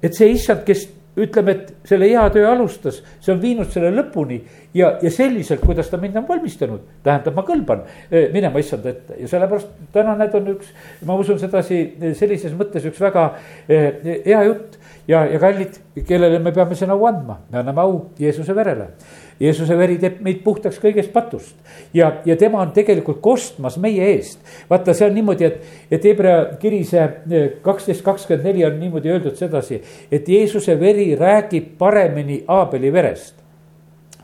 et 0.05 0.15
see 0.15 0.31
issand, 0.35 0.65
kes 0.67 0.87
ütleme, 1.19 1.55
et 1.55 1.89
selle 1.89 2.09
hea 2.11 2.23
töö 2.31 2.47
alustas, 2.51 3.01
see 3.25 3.33
on 3.35 3.41
viinud 3.43 3.71
selle 3.73 3.91
lõpuni 3.95 4.39
ja, 4.77 4.93
ja 5.03 5.11
selliselt, 5.11 5.63
kuidas 5.65 5.91
ta 5.91 6.01
mind 6.01 6.19
on 6.21 6.27
valmistanud, 6.29 6.85
tähendab, 7.07 7.35
ma 7.35 7.45
kõlban 7.47 7.85
eh, 7.87 8.29
minema 8.35 8.63
issanda 8.63 8.93
ette. 8.93 9.17
Ja 9.23 9.31
sellepärast 9.31 9.73
täna 9.95 10.15
need 10.21 10.37
on 10.39 10.53
üks, 10.55 10.71
ma 11.09 11.17
usun 11.19 11.41
sedasi 11.43 11.81
sellises 12.19 12.55
mõttes 12.59 12.87
üks 12.89 13.01
väga 13.03 13.31
eh, 13.67 14.21
hea 14.27 14.45
jutt 14.47 14.79
ja, 15.11 15.25
ja 15.27 15.41
kallid, 15.43 15.81
kellele 16.07 16.39
me 16.43 16.55
peame 16.55 16.79
selle 16.79 16.95
au 16.95 17.09
andma, 17.11 17.41
me 17.51 17.63
anname 17.65 17.83
au 17.83 17.99
Jeesuse 18.21 18.55
verele 18.57 18.93
Jeesuse 19.41 19.77
veri 19.79 19.99
teeb 20.03 20.19
meid 20.25 20.41
puhtaks 20.43 20.81
kõigest 20.83 21.13
patust 21.15 21.55
ja, 21.95 22.11
ja 22.27 22.35
tema 22.39 22.59
on 22.65 22.73
tegelikult 22.75 23.21
kostmas 23.23 23.77
meie 23.79 24.11
eest. 24.15 24.41
vaata, 24.71 24.95
see 24.95 25.07
on 25.07 25.15
niimoodi, 25.15 25.47
et, 25.47 25.75
et 25.95 26.07
Hebra 26.11 26.35
kiri 26.59 26.83
see 26.87 27.03
eh, 27.03 27.51
kaksteist 27.63 28.03
kakskümmend 28.07 28.49
neli 28.49 28.65
on 28.67 28.79
niimoodi 28.81 29.13
öeldud 29.15 29.39
sedasi, 29.39 29.81
et 30.11 30.29
Jeesuse 30.29 30.75
veri 30.81 31.13
räägib 31.19 31.77
paremini 31.79 32.43
Aabeli 32.49 32.93
verest. 32.93 33.37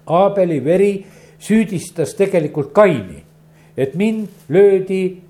Aabeli 0.07 0.59
veri 0.64 0.94
süüdistas 1.38 2.16
tegelikult 2.18 2.72
Kaini, 2.74 3.22
et 3.77 3.94
mind 3.94 4.50
löödi 4.50 5.20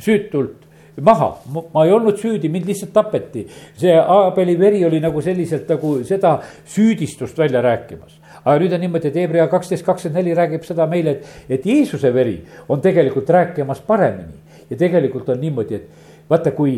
süütult 0.00 0.66
maha, 1.00 1.30
ma 1.72 1.84
ei 1.86 1.92
olnud 1.94 2.18
süüdi, 2.18 2.50
mind 2.52 2.66
lihtsalt 2.68 2.92
tapeti. 2.92 3.46
see 3.78 3.94
Aabeli 3.94 4.58
veri 4.58 4.84
oli 4.84 5.00
nagu 5.00 5.22
selliselt 5.22 5.68
nagu 5.70 6.00
seda 6.04 6.40
süüdistust 6.66 7.38
välja 7.38 7.62
rääkimas 7.62 8.19
aga 8.44 8.58
nüüd 8.62 8.74
on 8.76 8.84
niimoodi, 8.84 9.10
et 9.10 9.18
Hebra 9.20 9.48
kaksteist 9.52 9.86
kakskümmend 9.86 10.20
neli 10.20 10.36
räägib 10.36 10.64
seda 10.66 10.86
meile, 10.90 11.18
et, 11.18 11.56
et 11.58 11.66
Jeesuse 11.66 12.12
veri 12.14 12.38
on 12.68 12.80
tegelikult 12.80 13.30
rääkimas 13.30 13.82
paremini. 13.86 14.38
ja 14.70 14.76
tegelikult 14.78 15.28
on 15.28 15.40
niimoodi, 15.40 15.74
et 15.74 16.30
vaata, 16.30 16.52
kui 16.54 16.76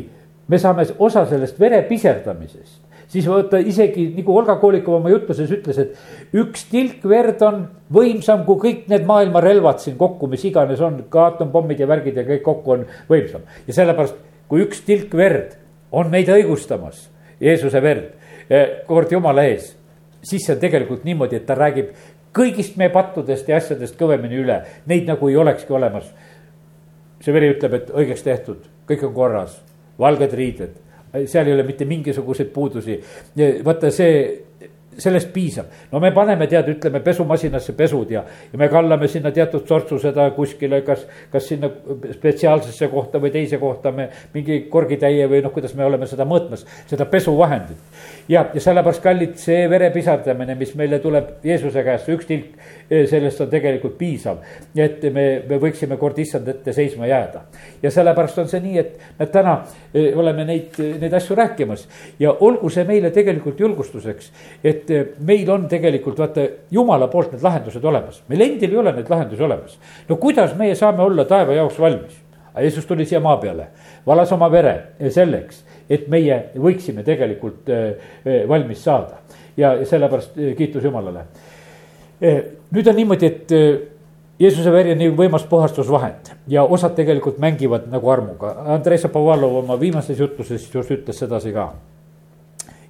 me 0.49 0.59
saame 0.59 0.87
osa 0.99 1.27
sellest 1.29 1.59
vere 1.61 1.83
piserdamisest, 1.89 2.81
siis 3.13 3.29
vaata 3.29 3.61
isegi 3.61 4.07
nagu 4.17 4.37
Olga 4.39 4.57
Koolikova 4.57 4.97
oma 4.97 5.13
jutluses 5.13 5.51
ütles, 5.53 5.79
et 5.79 6.39
üks 6.41 6.65
tilk 6.71 7.05
verd 7.09 7.43
on 7.45 7.67
võimsam 7.93 8.47
kui 8.49 8.61
kõik 8.63 8.89
need 8.91 9.05
maailma 9.09 9.43
relvad 9.45 9.83
siin 9.85 9.99
kokku, 10.01 10.31
mis 10.33 10.45
iganes 10.49 10.81
on, 10.81 11.03
ka 11.13 11.29
atompommid 11.35 11.81
ja 11.81 11.89
värgid 11.91 12.17
ja 12.17 12.25
kõik 12.29 12.43
kokku 12.47 12.79
on 12.79 12.87
võimsam. 13.11 13.45
ja 13.67 13.77
sellepärast, 13.77 14.17
kui 14.49 14.65
üks 14.65 14.83
tilk 14.89 15.15
verd 15.17 15.59
on 15.93 16.11
meid 16.11 16.33
õigustamas, 16.33 17.11
Jeesuse 17.41 17.83
verd, 17.83 18.11
eh, 18.49 18.83
kord 18.89 19.13
Jumala 19.13 19.45
ees 19.45 19.75
siis 20.23 20.47
see 20.47 20.55
on 20.55 20.61
tegelikult 20.61 21.05
niimoodi, 21.05 21.37
et 21.37 21.47
ta 21.47 21.57
räägib 21.59 21.93
kõigist 22.37 22.79
meie 22.81 22.93
pattudest 22.93 23.49
ja 23.49 23.59
asjadest 23.61 23.99
kõvemini 24.01 24.39
üle, 24.43 24.61
neid 24.89 25.09
nagu 25.09 25.29
ei 25.29 25.37
olekski 25.37 25.73
olemas. 25.73 26.13
see 27.23 27.33
veri 27.33 27.53
ütleb, 27.55 27.75
et 27.75 27.91
õigeks 27.91 28.23
tehtud, 28.23 28.65
kõik 28.89 29.05
on 29.07 29.13
korras, 29.15 29.61
valged 29.99 30.33
riided, 30.35 30.73
seal 31.27 31.47
ei 31.47 31.53
ole 31.55 31.63
mitte 31.63 31.85
mingisuguseid 31.85 32.51
puudusi. 32.53 33.01
vaata 33.65 33.91
see 33.91 34.43
sellest 34.99 35.33
piisab. 35.33 35.67
no 35.93 36.01
me 36.01 36.11
paneme, 36.13 36.47
tead, 36.47 36.69
ütleme 36.75 37.01
pesumasinasse 37.05 37.73
pesud 37.77 38.11
ja, 38.13 38.25
ja 38.53 38.59
me 38.59 38.69
kallame 38.69 39.09
sinna 39.09 39.31
teatud 39.33 39.67
sortsu 39.69 39.99
seda 40.03 40.29
kuskile, 40.37 40.83
kas, 40.87 41.07
kas 41.33 41.49
sinna 41.49 41.71
spetsiaalsesse 42.13 42.89
kohta 42.93 43.21
või 43.23 43.33
teise 43.33 43.59
kohta 43.63 43.93
me 43.93 44.09
mingi 44.35 44.63
korgitäie 44.73 45.29
või 45.31 45.43
noh, 45.45 45.53
kuidas 45.55 45.75
me 45.79 45.87
oleme 45.87 46.09
seda 46.11 46.27
mõõtmas, 46.29 46.67
seda 46.91 47.07
pesuvahendit. 47.09 47.79
Ja, 48.29 48.45
ja 48.55 48.61
sellepärast, 48.61 49.03
kallid, 49.03 49.37
see 49.41 49.65
vere 49.71 49.91
pisardamine, 49.95 50.55
mis 50.59 50.75
meile 50.79 50.99
tuleb 51.03 51.45
Jeesuse 51.45 51.85
käest, 51.87 52.11
üks 52.13 52.29
tilk, 52.29 52.53
eh, 52.91 53.07
sellest 53.11 53.41
on 53.41 53.51
tegelikult 53.51 53.97
piisav. 53.99 54.39
et 54.77 55.03
me, 55.13 55.43
me 55.49 55.59
võiksime 55.59 55.97
kord 55.97 56.19
issand 56.19 56.49
ette 56.49 56.73
seisma 56.73 57.07
jääda. 57.07 57.43
ja 57.83 57.91
sellepärast 57.91 58.39
on 58.39 58.49
see 58.49 58.61
nii, 58.61 58.79
et 58.79 58.99
näed, 59.19 59.33
täna 59.33 59.57
eh, 59.95 60.13
oleme 60.19 60.45
neid, 60.45 60.79
neid 61.01 61.13
asju 61.15 61.37
rääkimas 61.37 61.89
ja 62.19 62.37
olgu 62.41 62.71
see 62.71 62.85
meile 62.85 63.11
tegelikult 63.11 63.61
julgustuseks, 63.61 64.33
et 64.65 64.83
et 64.83 64.91
eh, 64.91 65.15
meil 65.21 65.51
on 65.51 65.67
tegelikult 65.71 66.19
vaata 66.19 66.45
jumala 66.73 67.09
poolt 67.13 67.35
need 67.35 67.45
lahendused 67.45 67.85
olemas, 67.85 68.23
meil 68.31 68.47
endil 68.47 68.75
ei 68.75 68.81
ole 68.83 68.95
neid 68.97 69.11
lahendusi 69.11 69.45
olemas. 69.47 69.79
no 70.09 70.17
kuidas 70.17 70.57
meie 70.59 70.75
saame 70.79 71.03
olla 71.03 71.25
taeva 71.29 71.57
jaoks 71.59 71.79
valmis? 71.81 72.19
aga 72.53 72.67
Jeesus 72.67 72.87
tuli 72.87 73.07
siia 73.09 73.21
maa 73.21 73.39
peale, 73.41 73.69
valas 74.07 74.33
oma 74.33 74.51
vere 74.53 74.75
selleks, 75.11 75.63
et 75.93 76.09
meie 76.13 76.39
võiksime 76.57 77.05
tegelikult 77.07 77.71
eh, 77.73 77.87
eh, 78.25 78.43
valmis 78.49 78.83
saada 78.85 79.21
ja 79.57 79.75
sellepärast 79.85 80.39
kiitus 80.57 80.85
Jumalale. 80.85 81.27
nüüd 82.73 82.87
on 82.89 82.97
niimoodi, 82.97 83.27
et 83.27 83.53
Jeesuse 84.41 84.73
veri 84.73 84.95
on 84.95 84.99
nii 84.99 85.11
võimas 85.19 85.43
puhastusvahend 85.51 86.31
ja 86.49 86.65
osad 86.65 86.95
tegelikult 86.97 87.37
mängivad 87.43 87.85
nagu 87.91 88.11
armuga. 88.11 88.55
Andrei 88.75 88.99
Šapovalov 88.99 89.59
oma 89.61 89.77
viimases 89.81 90.19
jutluses 90.19 90.71
just 90.75 90.91
ütles 90.91 91.19
sedasi 91.19 91.53
ka 91.53 91.73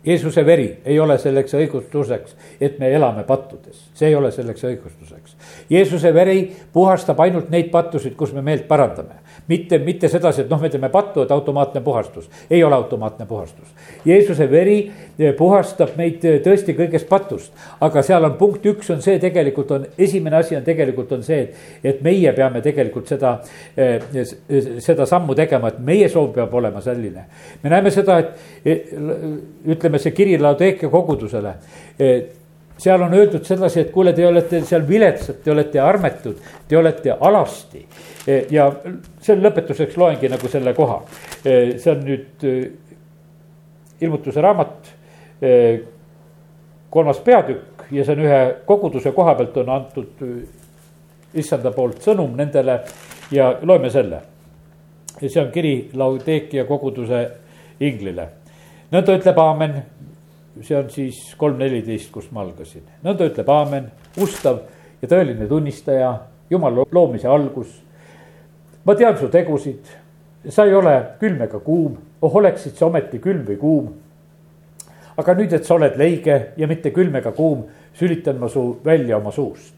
Jeesuse 0.04 0.46
veri 0.46 0.66
ei 0.84 0.98
ole 1.00 1.14
selleks 1.18 1.54
õigustuseks, 1.54 2.34
et 2.60 2.78
me 2.82 2.88
elame 2.90 3.22
pattudes, 3.26 3.84
see 3.94 4.08
ei 4.10 4.16
ole 4.18 4.32
selleks 4.34 4.64
õigustuseks. 4.66 5.36
Jeesuse 5.70 6.10
veri 6.14 6.40
puhastab 6.74 7.20
ainult 7.22 7.52
neid 7.54 7.70
pattusid, 7.70 8.16
kus 8.18 8.32
me 8.34 8.42
meelt 8.42 8.66
parandame 8.68 9.21
mitte, 9.48 9.78
mitte 9.78 10.08
sedasi, 10.08 10.44
et 10.44 10.50
noh, 10.50 10.60
me 10.60 10.70
teeme 10.70 10.88
pattu, 10.92 11.22
et 11.22 11.30
automaatne 11.30 11.80
puhastus, 11.80 12.28
ei 12.50 12.64
ole 12.64 12.74
automaatne 12.74 13.26
puhastus. 13.26 13.68
Jeesuse 14.04 14.50
veri 14.50 14.76
eh, 15.18 15.32
puhastab 15.38 15.96
meid 15.96 16.24
eh, 16.28 16.38
tõesti 16.44 16.76
kõigest 16.78 17.08
patust, 17.10 17.52
aga 17.80 18.02
seal 18.06 18.24
on 18.28 18.36
punkt 18.40 18.66
üks 18.70 18.90
on 18.94 19.02
see, 19.04 19.18
tegelikult 19.22 19.74
on, 19.76 19.86
esimene 19.98 20.38
asi 20.40 20.56
on 20.58 20.66
tegelikult 20.66 21.12
on 21.18 21.24
see, 21.26 21.40
et, 21.46 21.64
et 21.92 22.04
meie 22.04 22.32
peame 22.36 22.62
tegelikult 22.64 23.10
seda, 23.10 23.36
eh, 23.76 24.22
seda 24.82 25.08
sammu 25.08 25.36
tegema, 25.38 25.72
et 25.72 25.80
meie 25.82 26.10
soov 26.12 26.32
peab 26.36 26.54
olema 26.54 26.82
selline. 26.84 27.26
me 27.62 27.70
näeme 27.70 27.90
seda, 27.90 28.18
et 28.64 28.94
ütleme, 29.66 29.98
see 29.98 30.14
kiri 30.16 30.38
Laodeekia 30.42 30.88
kogudusele 30.90 31.56
seal 32.82 33.02
on 33.02 33.14
öeldud 33.14 33.44
sedasi, 33.46 33.80
et 33.84 33.90
kuule, 33.94 34.12
te 34.12 34.26
olete 34.26 34.62
seal 34.66 34.86
viletsad, 34.88 35.38
te 35.44 35.52
olete 35.52 35.80
armetud, 35.80 36.38
te 36.68 36.78
olete 36.78 37.14
alasti. 37.14 37.84
E, 38.26 38.38
ja 38.50 38.68
selle 39.22 39.46
lõpetuseks 39.46 39.98
loengi 39.98 40.30
nagu 40.32 40.50
selle 40.50 40.74
koha. 40.74 40.98
E, 41.44 41.54
see 41.82 41.92
on 41.92 42.02
nüüd 42.06 42.46
e, 42.48 42.56
ilmutuse 44.02 44.42
raamat, 44.42 44.90
kolmas 46.90 47.18
peatükk 47.26 47.88
ja 47.90 48.04
see 48.06 48.14
on 48.14 48.20
ühe 48.22 48.40
koguduse 48.66 49.10
koha 49.14 49.32
pealt 49.34 49.56
on 49.58 49.70
antud 49.74 50.20
issanda 51.34 51.72
poolt 51.74 52.04
sõnum 52.04 52.36
nendele 52.38 52.76
ja 53.34 53.48
loeme 53.62 53.90
selle. 53.90 54.20
see 55.18 55.40
on 55.42 55.50
kiri 55.50 55.90
Laudeekia 55.94 56.64
koguduse 56.64 57.22
inglile. 57.80 58.28
nõnda 58.92 59.18
ütleb 59.18 59.38
aamen 59.38 59.74
see 60.60 60.76
on 60.76 60.90
siis 60.92 61.18
kolm 61.38 61.58
neliteist, 61.60 62.10
kust 62.12 62.32
ma 62.32 62.42
algasin. 62.44 62.84
nõnda 63.04 63.28
ütleb 63.30 63.48
aamen, 63.48 63.88
ustav 64.20 64.60
ja 65.02 65.08
tõeline 65.08 65.48
tunnistaja, 65.48 66.12
jumala 66.50 66.84
loomise 66.92 67.28
algus. 67.28 67.80
ma 68.84 68.94
tean 68.94 69.16
su 69.18 69.28
tegusid, 69.28 69.84
sa 70.48 70.66
ei 70.66 70.74
ole 70.74 70.94
külm 71.20 71.42
ega 71.42 71.60
kuum, 71.60 71.96
oh 72.20 72.36
oleksid 72.36 72.76
sa 72.76 72.86
ometi 72.86 73.18
külm 73.18 73.44
või 73.46 73.56
kuum. 73.56 73.92
aga 75.16 75.34
nüüd, 75.34 75.52
et 75.52 75.64
sa 75.64 75.74
oled 75.74 75.96
leige 75.96 76.52
ja 76.56 76.66
mitte 76.66 76.90
külm 76.90 77.16
ega 77.16 77.32
kuum, 77.32 77.64
sülitan 77.94 78.38
ma 78.38 78.48
su 78.48 78.78
välja 78.84 79.16
oma 79.16 79.32
suust. 79.32 79.74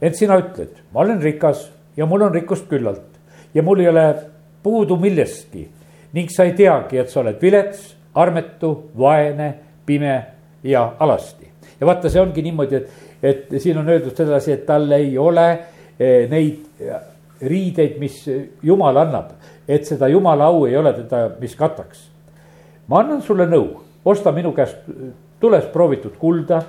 ent 0.00 0.16
sina 0.16 0.38
ütled, 0.38 0.72
ma 0.92 1.00
olen 1.00 1.20
rikas 1.22 1.70
ja 1.96 2.06
mul 2.06 2.22
on 2.22 2.34
rikkust 2.34 2.68
küllalt 2.68 3.20
ja 3.54 3.62
mul 3.62 3.80
ei 3.80 3.88
ole 3.88 4.06
puudu 4.62 4.96
millestki 4.96 5.68
ning 6.12 6.30
sa 6.30 6.44
ei 6.44 6.52
teagi, 6.56 6.98
et 6.98 7.10
sa 7.10 7.20
oled 7.20 7.40
vilets, 7.42 7.94
armetu, 8.14 8.90
vaene 8.96 9.65
pime 9.86 10.14
ja 10.62 10.92
alasti. 10.98 11.48
ja 11.80 11.86
vaata, 11.86 12.10
see 12.10 12.20
ongi 12.20 12.42
niimoodi, 12.42 12.76
et, 12.76 12.90
et 13.22 13.58
siin 13.62 13.78
on 13.78 13.88
öeldud 13.88 14.16
sedasi, 14.16 14.52
et 14.52 14.66
tal 14.66 14.90
ei 14.92 15.18
ole 15.18 15.46
eh, 15.98 16.26
neid 16.30 16.64
riideid, 17.40 17.98
mis 18.00 18.22
jumal 18.64 18.96
annab, 18.96 19.34
et 19.68 19.84
seda 19.86 20.08
jumala 20.08 20.48
au 20.50 20.64
ei 20.66 20.76
ole 20.76 20.92
teda, 20.96 21.28
mis 21.40 21.56
kataks. 21.56 22.08
ma 22.88 23.00
annan 23.02 23.22
sulle 23.22 23.46
nõu, 23.50 23.82
osta 24.04 24.32
minu 24.32 24.52
käest 24.56 24.88
tules 25.40 25.64
proovitud 25.72 26.16
kulda, 26.18 26.62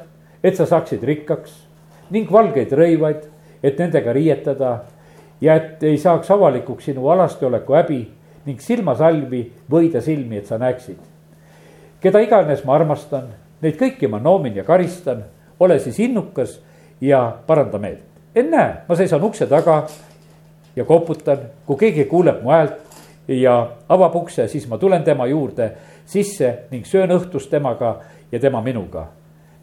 et 0.43 0.56
sa 0.56 0.65
saaksid 0.65 1.03
rikkaks 1.03 1.53
ning 2.12 2.30
valgeid 2.32 2.71
rõivaid, 2.71 3.25
et 3.63 3.80
nendega 3.80 4.13
riietada 4.13 4.71
ja 5.41 5.56
et 5.58 5.84
ei 5.84 5.97
saaks 5.97 6.30
avalikuks 6.32 6.86
sinu 6.89 7.10
alasteoleku 7.10 7.73
häbi 7.73 8.01
ning 8.45 8.62
silmasalvi 8.63 9.43
võida 9.69 10.01
silmi, 10.01 10.38
et 10.38 10.47
sa 10.47 10.60
näeksid 10.62 11.16
keda 12.02 12.22
iganes 12.22 12.64
ma 12.66 12.76
armastan, 12.76 13.30
neid 13.62 13.78
kõiki 13.80 14.10
ma 14.10 14.20
noomin 14.20 14.56
ja 14.56 14.64
karistan, 14.64 15.24
ole 15.60 15.80
siis 15.80 16.00
innukas 16.00 16.60
ja 17.02 17.38
paranda 17.48 17.78
meelt. 17.78 18.04
ennäe, 18.36 18.74
ma 18.88 18.96
seisan 18.96 19.24
ukse 19.24 19.48
taga 19.48 19.88
ja 20.76 20.86
koputan, 20.86 21.38
kui 21.66 21.78
keegi 21.78 22.06
kuuleb 22.06 22.44
mu 22.44 22.52
häält 22.54 22.74
ja 23.28 23.72
avab 23.90 24.16
ukse, 24.16 24.48
siis 24.48 24.68
ma 24.68 24.78
tulen 24.78 25.04
tema 25.04 25.26
juurde 25.28 25.72
sisse 26.06 26.54
ning 26.72 26.86
söön 26.86 27.12
õhtust 27.12 27.50
temaga 27.50 27.98
ja 28.32 28.40
tema 28.40 28.62
minuga. 28.62 29.08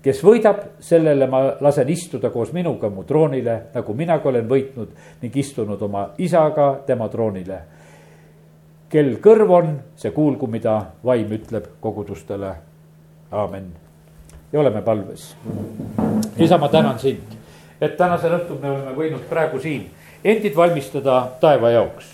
kes 0.05 0.19
võidab, 0.21 0.59
sellele 0.85 1.27
ma 1.27 1.39
lasen 1.65 1.89
istuda 1.89 2.29
koos 2.31 2.51
minuga 2.53 2.91
mu 2.91 3.05
troonile, 3.09 3.61
nagu 3.75 3.95
minagi 3.95 4.29
olen 4.29 4.49
võitnud 4.49 4.89
ning 5.23 5.37
istunud 5.37 5.83
oma 5.83 6.11
isaga 6.19 6.83
tema 6.87 7.09
troonile. 7.09 7.59
Kel 8.95 9.17
kõrv 9.23 9.51
on, 9.51 9.71
see 9.99 10.13
kuulgu, 10.15 10.47
mida 10.47 10.77
vaim 11.05 11.33
ütleb 11.35 11.67
kogudustele. 11.83 12.55
aamen. 13.31 13.73
ja 14.53 14.61
oleme 14.61 14.83
palves. 14.83 15.35
isa, 16.39 16.59
ma 16.59 16.69
tänan 16.69 16.99
sind, 16.99 17.35
et 17.81 17.97
tänasel 17.97 18.39
õhtul 18.39 18.61
me 18.63 18.71
oleme 18.71 18.95
võinud 18.95 19.25
praegu 19.29 19.59
siin 19.59 19.89
endid 20.25 20.55
valmistada 20.57 21.29
taeva 21.41 21.71
jaoks 21.71 22.13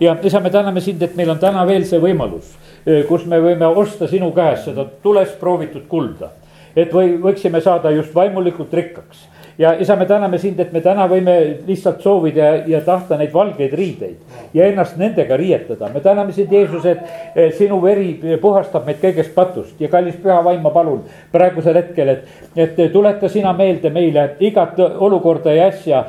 ja 0.00 0.16
isa, 0.22 0.40
me 0.40 0.50
täname 0.50 0.80
sind, 0.80 1.02
et 1.02 1.16
meil 1.16 1.30
on 1.30 1.38
täna 1.38 1.66
veel 1.68 1.84
see 1.84 2.00
võimalus, 2.00 2.56
eh, 2.86 3.04
kus 3.08 3.26
me 3.28 3.38
võime 3.40 3.68
osta 3.68 4.08
sinu 4.08 4.32
käest 4.32 4.70
seda 4.70 4.86
tulest 5.02 5.38
proovitud 5.40 5.84
kulda. 5.88 6.30
et 6.76 6.92
või 6.92 7.18
võiksime 7.20 7.60
saada 7.60 7.90
just 7.90 8.14
vaimulikult 8.14 8.72
rikkaks 8.72 9.26
ja 9.62 9.72
isa, 9.80 9.96
me 9.96 10.06
täname 10.06 10.38
sind, 10.38 10.60
et 10.60 10.72
me 10.74 10.80
täna 10.82 11.04
võime 11.10 11.34
lihtsalt 11.66 12.00
soovida 12.02 12.42
ja, 12.42 12.54
ja 12.66 12.80
tahta 12.82 13.14
neid 13.18 13.30
valgeid 13.34 13.74
riideid 13.78 14.54
ja 14.54 14.66
ennast 14.66 14.96
nendega 14.98 15.36
riietada. 15.38 15.90
me 15.94 16.00
täname 16.00 16.32
sind, 16.32 16.50
Jeesus, 16.52 16.86
et 16.86 17.54
sinu 17.58 17.78
veri 17.82 18.36
puhastab 18.42 18.86
meid 18.88 18.98
kõigest 19.02 19.34
patust 19.34 19.80
ja 19.80 19.88
kallis 19.92 20.16
püha 20.22 20.40
vaim, 20.44 20.62
ma 20.64 20.72
palun 20.74 21.04
praegusel 21.32 21.78
hetkel, 21.78 22.10
et, 22.10 22.24
et 22.56 22.80
tuleta 22.92 23.28
sina 23.30 23.52
meelde 23.52 23.90
meile 23.94 24.24
igat 24.40 24.80
olukorda 24.82 25.54
ja 25.54 25.68
asja, 25.70 26.02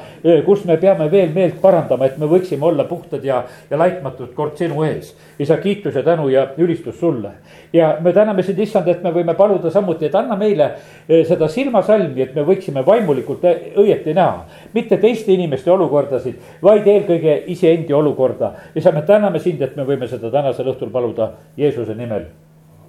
kus 0.48 0.66
me 0.66 0.80
peame 0.82 1.10
veel 1.12 1.30
meelt 1.36 1.62
parandama, 1.62 2.10
et 2.10 2.18
me 2.18 2.30
võiksime 2.32 2.66
olla 2.66 2.88
puhtad 2.90 3.24
ja, 3.24 3.44
ja 3.70 3.78
laitmatud 3.78 4.34
kord 4.34 4.58
sinu 4.58 4.82
ees. 4.88 5.14
isa, 5.40 5.58
kiitus 5.58 5.96
ja 5.96 6.04
tänu 6.04 6.30
ja 6.30 6.48
ülistus 6.58 7.00
sulle. 7.00 7.36
ja 7.74 7.98
me 8.02 8.14
täname 8.14 8.44
sind, 8.44 8.60
issand, 8.60 8.88
et 8.88 9.04
me 9.04 9.14
võime 9.14 9.38
paluda 9.38 9.70
samuti, 9.72 10.10
et 10.10 10.16
anna 10.16 10.36
meile 10.36 10.72
seda 11.08 11.48
silmasalmi, 11.48 12.22
et 12.22 12.36
me 12.36 12.42
võiksime 12.48 12.86
vaimulikult 12.86 13.43
tegelikult 13.44 13.84
õieti 13.84 14.14
näha. 14.14 14.46
mitte 14.74 14.98
teiste 14.98 15.34
inimeste 15.34 15.72
olukordasid, 15.72 16.36
vaid 16.64 16.88
eelkõige 16.88 17.44
iseendi 17.48 17.94
olukorda. 17.94 18.54
isa, 18.76 18.92
me 18.92 19.02
täname 19.02 19.40
sind, 19.40 19.62
et 19.62 19.76
me 19.76 19.84
võime 19.84 20.08
seda 20.08 20.32
tänasel 20.32 20.68
õhtul 20.72 20.92
paluda 20.92 21.32
Jeesuse 21.58 21.96
nimel. 21.96 22.26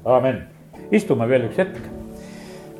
amen. 0.05 0.43
istume 0.91 1.29
veel 1.29 1.49
üks 1.49 1.59
hetk. 1.59 1.79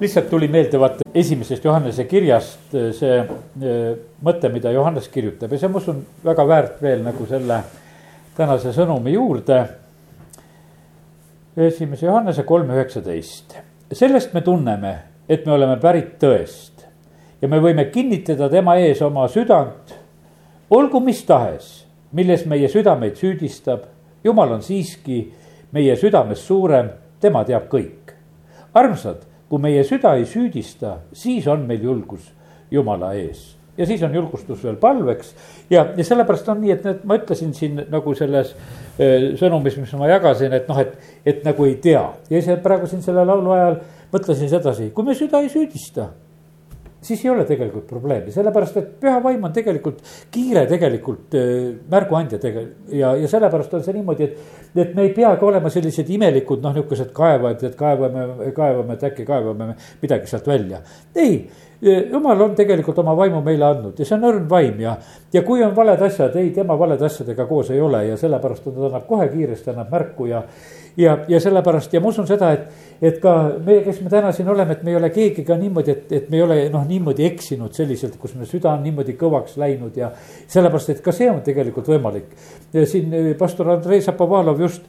lihtsalt 0.01 0.31
tuli 0.31 0.49
meelde 0.49 0.79
vaata 0.79 1.05
esimesest 1.15 1.65
Johannese 1.65 2.05
kirjast 2.05 2.75
eh, 2.75 2.93
see 2.93 3.19
eh, 3.19 3.97
mõte, 4.23 4.49
mida 4.49 4.71
Johannes 4.71 5.09
kirjutab 5.09 5.53
ja 5.53 5.59
see, 5.59 5.69
ma 5.69 5.79
usun, 5.79 6.05
väga 6.25 6.47
väärt 6.47 6.83
veel 6.83 7.03
nagu 7.03 7.27
selle 7.27 7.63
tänase 8.37 8.73
sõnumi 8.73 9.15
juurde. 9.15 9.65
esimese 11.57 12.07
Johannese 12.07 12.43
kolm 12.43 12.71
üheksateist, 12.71 13.59
sellest 13.93 14.35
me 14.35 14.41
tunneme, 14.41 14.95
et 15.29 15.47
me 15.47 15.53
oleme 15.53 15.77
pärit 15.81 16.19
tõest 16.19 16.74
ja 17.45 17.49
me 17.53 17.59
võime 17.61 17.91
kinnitada 17.93 18.49
tema 18.49 18.79
ees 18.81 19.03
oma 19.05 19.27
südant, 19.29 19.91
olgu 20.73 21.01
mis 21.05 21.19
tahes, 21.29 21.83
milles 22.17 22.47
meie 22.49 22.71
südameid 22.73 23.19
süüdistab. 23.21 23.91
jumal 24.25 24.55
on 24.55 24.63
siiski 24.63 25.19
meie 25.73 25.97
südames 25.97 26.41
suurem, 26.47 26.89
tema 27.21 27.45
teab 27.45 27.69
kõik. 27.69 28.15
armsad, 28.75 29.27
kui 29.49 29.61
meie 29.61 29.85
süda 29.85 30.15
ei 30.17 30.25
süüdista, 30.25 30.97
siis 31.13 31.47
on 31.47 31.67
meil 31.69 31.83
julgus 31.83 32.33
Jumala 32.71 33.13
ees 33.15 33.57
ja 33.77 33.87
siis 33.87 34.03
on 34.03 34.15
julgustus 34.15 34.65
veel 34.65 34.77
palveks 34.77 35.35
ja, 35.71 35.85
ja 35.97 36.05
sellepärast 36.05 36.49
on 36.49 36.61
nii, 36.63 36.73
et 36.73 36.85
need, 36.85 37.05
ma 37.05 37.19
ütlesin 37.19 37.53
siin 37.53 37.77
nagu 37.91 38.15
selles 38.15 38.55
äh, 38.55 39.35
sõnumis, 39.37 39.77
mis 39.77 39.93
ma 39.99 40.09
jagasin, 40.09 40.53
et 40.53 40.69
noh, 40.69 40.81
et, 40.81 40.97
et 41.27 41.45
nagu 41.45 41.65
ei 41.69 41.77
tea 41.77 42.07
ja 42.31 42.41
siis 42.41 42.63
praegu 42.63 42.87
siin 42.87 43.03
selle 43.03 43.27
laulu 43.27 43.53
ajal 43.53 43.81
mõtlesin 44.15 44.49
sedasi, 44.49 44.93
kui 44.95 45.05
me 45.05 45.15
süda 45.19 45.43
ei 45.43 45.53
süüdista 45.53 46.09
siis 47.05 47.25
ei 47.25 47.31
ole 47.31 47.45
tegelikult 47.49 47.87
probleemi, 47.89 48.33
sellepärast 48.33 48.79
et 48.81 48.93
püha 49.01 49.17
vaim 49.23 49.43
on 49.45 49.53
tegelikult 49.55 50.01
kiire 50.33 50.65
tegelikult 50.71 51.37
äh, 51.39 51.51
märguandja 51.91 52.39
tege- 52.43 52.67
ja, 52.97 53.15
ja 53.21 53.29
sellepärast 53.31 53.75
on 53.75 53.85
see 53.85 53.97
niimoodi, 53.97 54.29
et. 54.29 54.63
et 54.85 54.95
me 54.97 55.05
ei 55.07 55.13
peagi 55.17 55.45
olema 55.45 55.71
sellised 55.71 56.09
imelikud 56.11 56.65
noh, 56.65 56.75
nihukesed 56.75 57.13
kaevajad, 57.15 57.67
et 57.69 57.77
kaevame, 57.79 58.51
kaevame, 58.57 58.97
et 58.97 59.07
äkki 59.11 59.27
kaevame 59.29 59.75
midagi 60.03 60.31
sealt 60.31 60.49
välja. 60.49 60.81
ei, 61.15 61.37
äh, 61.85 62.05
jumal 62.13 62.41
on 62.49 62.57
tegelikult 62.57 62.99
oma 63.05 63.17
vaimu 63.17 63.43
meile 63.45 63.69
andnud 63.69 63.99
ja 63.99 64.09
see 64.09 64.17
on 64.19 64.31
õrn 64.31 64.49
vaim 64.51 64.81
ja, 64.81 64.97
ja 65.33 65.43
kui 65.47 65.63
on 65.65 65.77
valed 65.77 66.09
asjad, 66.09 66.37
ei, 66.41 66.51
tema 66.57 66.79
valede 66.79 67.05
asjadega 67.07 67.47
koos 67.51 67.71
ei 67.75 67.81
ole 67.81 68.07
ja 68.09 68.17
sellepärast 68.21 68.65
ta 68.65 68.89
annab 68.89 69.07
kohe 69.11 69.29
kiiresti 69.29 69.75
annab 69.75 69.93
märku 69.93 70.31
ja 70.33 70.43
ja, 70.97 71.19
ja 71.29 71.41
sellepärast 71.41 71.93
ja 71.93 72.01
ma 72.01 72.09
usun 72.09 72.27
seda, 72.29 72.51
et, 72.55 72.83
et 73.03 73.21
ka 73.23 73.35
meie, 73.65 73.83
kes 73.87 74.01
me 74.05 74.11
täna 74.13 74.33
siin 74.35 74.49
oleme, 74.51 74.77
et 74.77 74.83
me 74.87 74.93
ei 74.93 74.99
ole 74.99 75.11
keegi 75.15 75.45
ka 75.47 75.57
niimoodi, 75.59 75.95
et, 75.95 76.13
et 76.21 76.29
me 76.31 76.39
ei 76.39 76.45
ole 76.45 76.59
noh, 76.73 76.85
niimoodi 76.89 77.27
eksinud 77.27 77.75
selliselt, 77.75 78.17
kus 78.21 78.37
me 78.39 78.49
süda 78.49 78.73
on 78.75 78.85
niimoodi 78.87 79.17
kõvaks 79.21 79.59
läinud 79.61 79.97
ja 79.99 80.13
sellepärast, 80.47 80.95
et 80.95 81.03
ka 81.05 81.15
see 81.15 81.31
on 81.31 81.43
tegelikult 81.47 81.91
võimalik. 81.91 82.37
siin 82.85 83.15
eh, 83.15 83.33
pastor 83.39 83.75
Andrei 83.75 84.03
Zapovalov 84.03 84.63
just 84.63 84.87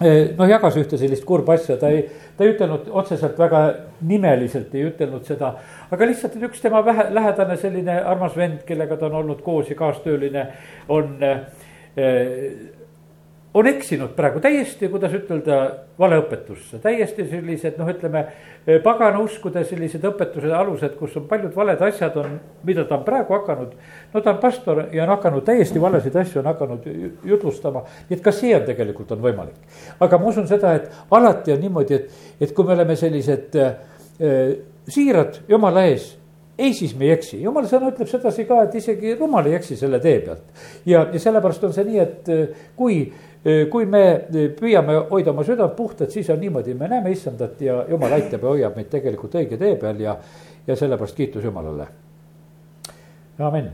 eh, 0.00 0.32
noh, 0.38 0.48
jagas 0.48 0.80
ühte 0.80 0.98
sellist 0.98 1.26
kurba 1.28 1.58
asja, 1.58 1.76
ta 1.80 1.92
ei, 1.92 2.06
ta 2.36 2.46
ei 2.46 2.54
ütelnud 2.54 2.88
otseselt 3.02 3.38
väga 3.38 3.64
nimeliselt, 4.08 4.74
ei 4.74 4.88
ütelnud 4.88 5.28
seda. 5.28 5.54
aga 5.90 6.08
lihtsalt, 6.08 6.40
üks 6.48 6.64
tema 6.64 6.84
vähe, 6.86 7.10
lähedane 7.12 7.60
selline 7.60 8.00
armas 8.00 8.36
vend, 8.36 8.64
kellega 8.68 8.96
ta 8.96 9.10
on 9.12 9.20
olnud 9.24 9.44
koos 9.44 9.68
ja 9.68 9.76
kaastööline, 9.76 10.48
on 10.88 11.18
äh, 11.20 11.40
on 13.54 13.66
eksinud 13.66 14.12
praegu 14.14 14.40
täiesti, 14.40 14.88
kuidas 14.88 15.14
ütelda, 15.16 15.56
valeõpetusse, 15.98 16.78
täiesti 16.82 17.24
sellised 17.26 17.78
noh, 17.80 17.88
ütleme 17.90 18.22
pagana 18.84 19.18
uskude 19.24 19.64
sellised 19.66 20.04
õpetuse 20.06 20.52
alused, 20.54 20.94
kus 20.98 21.16
on 21.18 21.26
paljud 21.30 21.56
valed 21.56 21.82
asjad 21.82 22.16
on, 22.20 22.36
mida 22.66 22.84
ta 22.86 23.00
on 23.00 23.04
praegu 23.06 23.34
hakanud. 23.34 23.72
no 24.12 24.20
ta 24.20 24.34
on 24.34 24.38
pastor 24.42 24.84
ja 24.92 25.02
on 25.02 25.14
hakanud 25.16 25.44
täiesti 25.44 25.82
valesid 25.82 26.16
asju 26.16 26.40
on 26.42 26.50
hakanud 26.52 26.86
jutlustama, 27.24 27.82
nii 28.08 28.18
et 28.18 28.24
ka 28.24 28.32
see 28.32 28.54
on 28.54 28.64
tegelikult 28.68 29.12
on 29.16 29.24
võimalik. 29.24 29.58
aga 30.00 30.18
ma 30.18 30.30
usun 30.30 30.46
seda, 30.48 30.74
et 30.78 30.90
alati 31.10 31.52
on 31.52 31.60
niimoodi, 31.60 31.94
et, 31.94 32.22
et 32.40 32.54
kui 32.54 32.64
me 32.64 32.78
oleme 32.78 32.96
sellised 32.96 33.58
äh, 33.58 33.74
siirad 34.88 35.42
jumala 35.48 35.88
ees 35.90 36.20
ei, 36.60 36.74
siis 36.74 36.92
me 36.96 37.06
ei 37.06 37.14
eksi, 37.14 37.38
jumala 37.40 37.68
sõna 37.68 37.88
ütleb 37.88 38.08
sedasi 38.10 38.44
ka, 38.44 38.58
et 38.66 38.74
isegi 38.76 39.14
rumal 39.16 39.46
ei 39.48 39.54
eksi 39.56 39.78
selle 39.80 40.00
tee 40.02 40.18
pealt. 40.20 40.42
ja, 40.86 41.06
ja 41.12 41.20
sellepärast 41.22 41.64
on 41.64 41.72
see 41.72 41.86
nii, 41.88 42.00
et 42.04 42.30
kui 42.76 42.98
kui 43.70 43.86
me 43.88 44.02
püüame 44.56 44.96
hoida 45.10 45.32
oma 45.32 45.44
südant 45.44 45.76
puhtad, 45.76 46.10
siis 46.12 46.28
on 46.30 46.40
niimoodi, 46.40 46.74
me 46.74 46.88
näeme 46.88 47.12
issandat 47.14 47.60
ja 47.64 47.84
jumal 47.88 48.12
aitab 48.12 48.42
ja 48.44 48.54
hoiab 48.54 48.76
meid 48.76 48.90
tegelikult 48.92 49.36
õige 49.40 49.56
tee 49.60 49.76
peal 49.80 50.00
ja, 50.00 50.16
ja 50.66 50.76
sellepärast 50.76 51.16
kiitus 51.16 51.44
Jumalale. 51.44 51.86
amin. 53.38 53.68